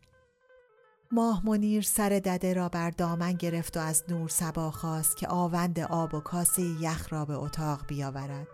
ماه 1.12 1.46
منیر 1.46 1.83
سر 1.83 2.09
دده 2.09 2.55
را 2.55 2.68
بر 2.68 2.90
دامن 2.90 3.33
گرفت 3.33 3.76
و 3.76 3.81
از 3.81 4.05
نور 4.09 4.29
سبا 4.29 4.70
خواست 4.70 5.16
که 5.16 5.29
آوند 5.29 5.81
آب 5.81 6.14
و 6.14 6.20
کاسه 6.20 6.62
یخ 6.62 7.12
را 7.12 7.24
به 7.24 7.35
اتاق 7.35 7.87
بیاورد 7.87 8.46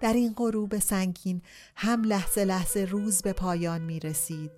در 0.00 0.12
این 0.12 0.32
غروب 0.36 0.78
سنگین 0.78 1.42
هم 1.76 2.04
لحظه 2.04 2.44
لحظه 2.44 2.80
روز 2.80 3.22
به 3.22 3.32
پایان 3.32 3.80
می 3.80 4.00
رسید 4.00 4.50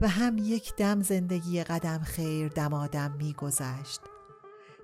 و 0.00 0.08
هم 0.08 0.38
یک 0.38 0.76
دم 0.76 1.02
زندگی 1.02 1.64
قدم 1.64 1.98
خیر 1.98 2.48
دمادم 2.48 3.12
می 3.18 3.32
گذشت. 3.32 4.00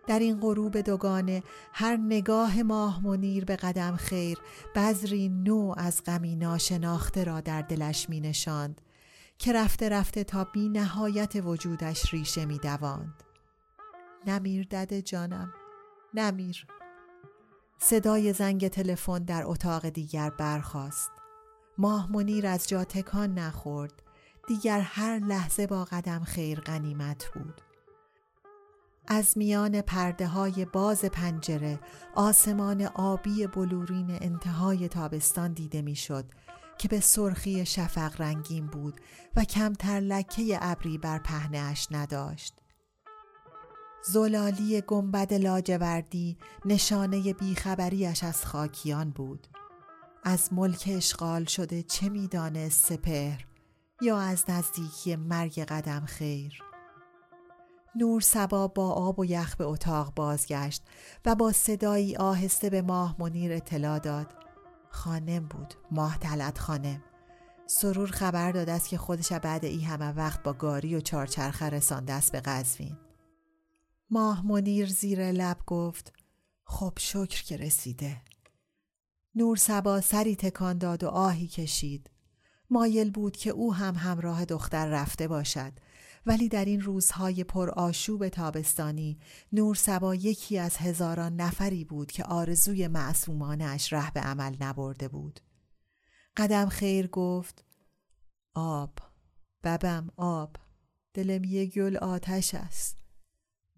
در 0.06 0.18
این 0.18 0.40
غروب 0.40 0.80
دوگانه 0.80 1.42
هر 1.72 1.96
نگاه 1.96 2.62
ماه 2.62 3.04
منیر 3.04 3.44
به 3.44 3.56
قدم 3.56 3.96
خیر 3.96 4.38
بذری 4.74 5.28
نو 5.28 5.74
از 5.76 6.02
غمی 6.04 6.36
ناشناخته 6.36 7.24
را 7.24 7.40
در 7.40 7.62
دلش 7.62 8.08
می 8.08 8.20
نشاند 8.20 8.80
که 9.38 9.52
رفته 9.52 9.88
رفته 9.88 10.24
تا 10.24 10.44
بی 10.44 10.68
نهایت 10.68 11.32
وجودش 11.44 12.14
ریشه 12.14 12.44
می 12.44 12.58
دواند. 12.58 13.22
نمیر 14.26 14.66
دده 14.70 15.02
جانم 15.02 15.52
نمیر 16.14 16.66
صدای 17.78 18.32
زنگ 18.32 18.68
تلفن 18.68 19.18
در 19.18 19.42
اتاق 19.46 19.88
دیگر 19.88 20.30
برخاست. 20.30 21.10
ماه 21.78 22.12
منیر 22.12 22.46
از 22.46 22.68
جا 22.68 22.84
تکان 22.84 23.34
نخورد. 23.34 24.02
دیگر 24.48 24.80
هر 24.80 25.18
لحظه 25.18 25.66
با 25.66 25.84
قدم 25.84 26.24
خیر 26.24 26.60
غنیمت 26.60 27.24
بود. 27.34 27.60
از 29.08 29.38
میان 29.38 29.80
پرده 29.80 30.26
های 30.26 30.64
باز 30.64 31.04
پنجره 31.04 31.80
آسمان 32.14 32.82
آبی 32.82 33.46
بلورین 33.46 34.10
انتهای 34.10 34.88
تابستان 34.88 35.52
دیده 35.52 35.82
می‌شد 35.82 36.24
که 36.78 36.88
به 36.88 37.00
سرخی 37.00 37.66
شفق 37.66 38.20
رنگین 38.20 38.66
بود 38.66 39.00
و 39.36 39.44
کمتر 39.44 40.00
لکه 40.00 40.58
ابری 40.60 40.98
بر 40.98 41.18
پهنهاش 41.18 41.88
نداشت. 41.90 42.54
زلالی 44.04 44.80
گنبد 44.80 45.34
لاجوردی 45.34 46.38
نشانه 46.64 47.32
بیخبریش 47.32 48.24
از 48.24 48.46
خاکیان 48.46 49.10
بود 49.10 49.46
از 50.24 50.52
ملک 50.52 50.84
اشغال 50.92 51.44
شده 51.44 51.82
چه 51.82 52.08
می‌دانست 52.08 52.86
سپهر 52.86 53.46
یا 54.00 54.18
از 54.18 54.44
نزدیکی 54.48 55.16
مرگ 55.16 55.60
قدم 55.60 56.04
خیر 56.06 56.62
نور 57.94 58.20
سبا 58.20 58.68
با 58.68 58.90
آب 58.92 59.18
و 59.18 59.24
یخ 59.24 59.56
به 59.56 59.64
اتاق 59.64 60.14
بازگشت 60.14 60.82
و 61.24 61.34
با 61.34 61.52
صدایی 61.52 62.16
آهسته 62.16 62.70
به 62.70 62.82
ماه 62.82 63.16
منیر 63.18 63.52
اطلاع 63.52 63.98
داد. 63.98 64.26
خانم 64.88 65.46
بود 65.46 65.74
ماه 65.90 66.18
تلت 66.18 66.58
خانم. 66.58 67.02
سرور 67.66 68.10
خبر 68.10 68.52
داد 68.52 68.68
است 68.68 68.88
که 68.88 68.98
خودش 68.98 69.32
بعد 69.32 69.64
ای 69.64 69.80
همه 69.80 70.12
وقت 70.12 70.42
با 70.42 70.52
گاری 70.52 70.94
و 70.94 71.00
چارچرخه 71.00 71.70
رسانده 71.70 72.12
است 72.12 72.32
به 72.32 72.40
قزوین. 72.40 72.96
ماه 74.10 74.46
منیر 74.46 74.88
زیر 74.88 75.32
لب 75.32 75.58
گفت 75.66 76.12
خب 76.64 76.92
شکر 76.98 77.44
که 77.44 77.56
رسیده. 77.56 78.22
نور 79.34 79.56
سبا 79.56 80.00
سری 80.00 80.36
تکان 80.36 80.78
داد 80.78 81.04
و 81.04 81.08
آهی 81.08 81.46
کشید. 81.46 82.10
مایل 82.70 83.10
بود 83.10 83.36
که 83.36 83.50
او 83.50 83.74
هم 83.74 83.94
همراه 83.94 84.44
دختر 84.44 84.86
رفته 84.86 85.28
باشد. 85.28 85.72
ولی 86.26 86.48
در 86.48 86.64
این 86.64 86.80
روزهای 86.80 87.44
پر 87.44 87.70
آشوب 87.70 88.28
تابستانی 88.28 89.18
نور 89.52 89.74
سبا 89.74 90.14
یکی 90.14 90.58
از 90.58 90.76
هزاران 90.76 91.36
نفری 91.36 91.84
بود 91.84 92.12
که 92.12 92.24
آرزوی 92.24 92.88
معصومانش 92.88 93.92
ره 93.92 94.10
به 94.10 94.20
عمل 94.20 94.56
نبرده 94.60 95.08
بود 95.08 95.40
قدم 96.36 96.68
خیر 96.68 97.06
گفت 97.06 97.64
آب 98.54 98.98
ببم 99.64 100.10
آب 100.16 100.56
دلم 101.14 101.44
یه 101.44 101.66
گل 101.66 101.96
آتش 101.96 102.54
است 102.54 102.98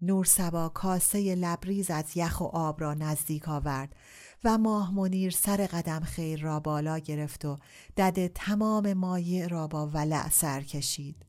نور 0.01 0.25
سبا 0.25 0.69
کاسه 0.69 1.35
لبریز 1.35 1.91
از 1.91 2.17
یخ 2.17 2.41
و 2.41 2.43
آب 2.43 2.81
را 2.81 2.93
نزدیک 2.93 3.49
آورد 3.49 3.95
و 4.43 4.57
ماه 4.57 4.93
منیر 4.93 5.31
سر 5.31 5.57
قدم 5.57 5.99
خیر 5.99 6.41
را 6.41 6.59
بالا 6.59 6.97
گرفت 6.97 7.45
و 7.45 7.57
دد 7.97 8.27
تمام 8.27 8.93
مایع 8.93 9.47
را 9.47 9.67
با 9.67 9.87
ولع 9.87 10.29
سر 10.29 10.61
کشید. 10.61 11.25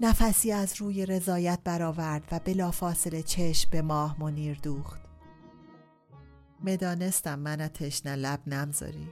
نفسی 0.00 0.52
از 0.52 0.80
روی 0.80 1.06
رضایت 1.06 1.58
برآورد 1.64 2.22
و 2.32 2.38
بلافاصله 2.38 3.22
چشم 3.22 3.70
به 3.70 3.82
ماه 3.82 4.16
منیر 4.20 4.58
دوخت. 4.62 5.00
مدانستم 6.64 7.38
من 7.38 7.68
تشنه 7.68 8.16
لب 8.16 8.40
نمذاری. 8.46 9.08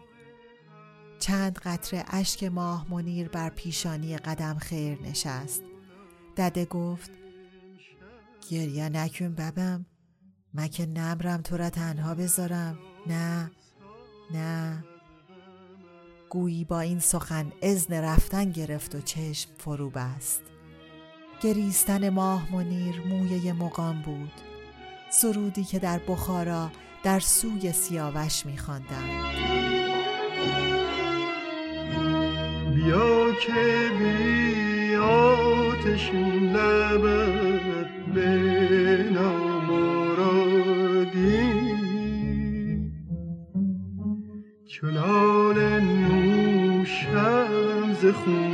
چند 1.19 1.59
قطره 1.59 2.05
اشک 2.07 2.45
ماه 2.45 2.87
منیر 2.91 3.29
بر 3.29 3.49
پیشانی 3.51 4.17
قدم 4.17 4.59
خیر 4.59 5.03
نشست. 5.03 5.63
دده 6.37 6.65
گفت 6.65 7.11
گریه 8.51 8.89
نکن 8.89 9.35
ببم 9.35 9.87
من 10.55 10.69
که 10.69 10.87
نمرم 10.87 11.43
تو 11.43 11.57
را 11.57 11.71
تنها 11.71 12.15
بذارم 12.15 12.79
نه 13.07 13.51
نه 14.35 14.85
گویی 16.31 16.65
با 16.65 16.81
این 16.81 16.99
سخن 16.99 17.53
ازن 17.63 17.95
رفتن 17.95 18.51
گرفت 18.51 18.95
و 18.95 19.01
چشم 19.01 19.51
فرو 19.59 19.91
بست 19.91 20.54
گریستن 21.41 22.09
ماه 22.09 22.53
منیر 22.53 23.03
مویه 23.09 23.53
مقام 23.53 24.03
بود. 24.03 24.33
سرودی 25.11 25.65
که 25.65 25.79
در 25.79 26.01
بخارا 26.09 26.71
در 27.03 27.21
سوی 27.21 27.73
سیاوش 27.73 28.47
میخواندند 28.47 29.35
بیا 32.75 33.33
که 33.33 33.91
بی 33.99 34.97
آتشین 34.97 36.53
لبت 36.53 37.91
به 38.15 38.29
نامرادی 39.13 40.55
چلال 44.67 45.81
نوشم 45.81 47.49
ز 48.03 48.07
خون 48.07 48.54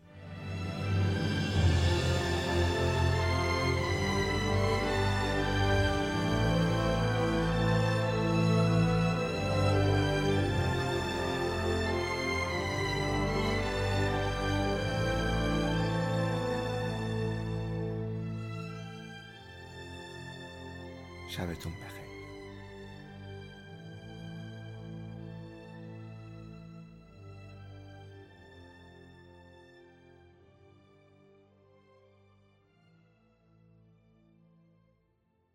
tumbaje. 21.61 22.00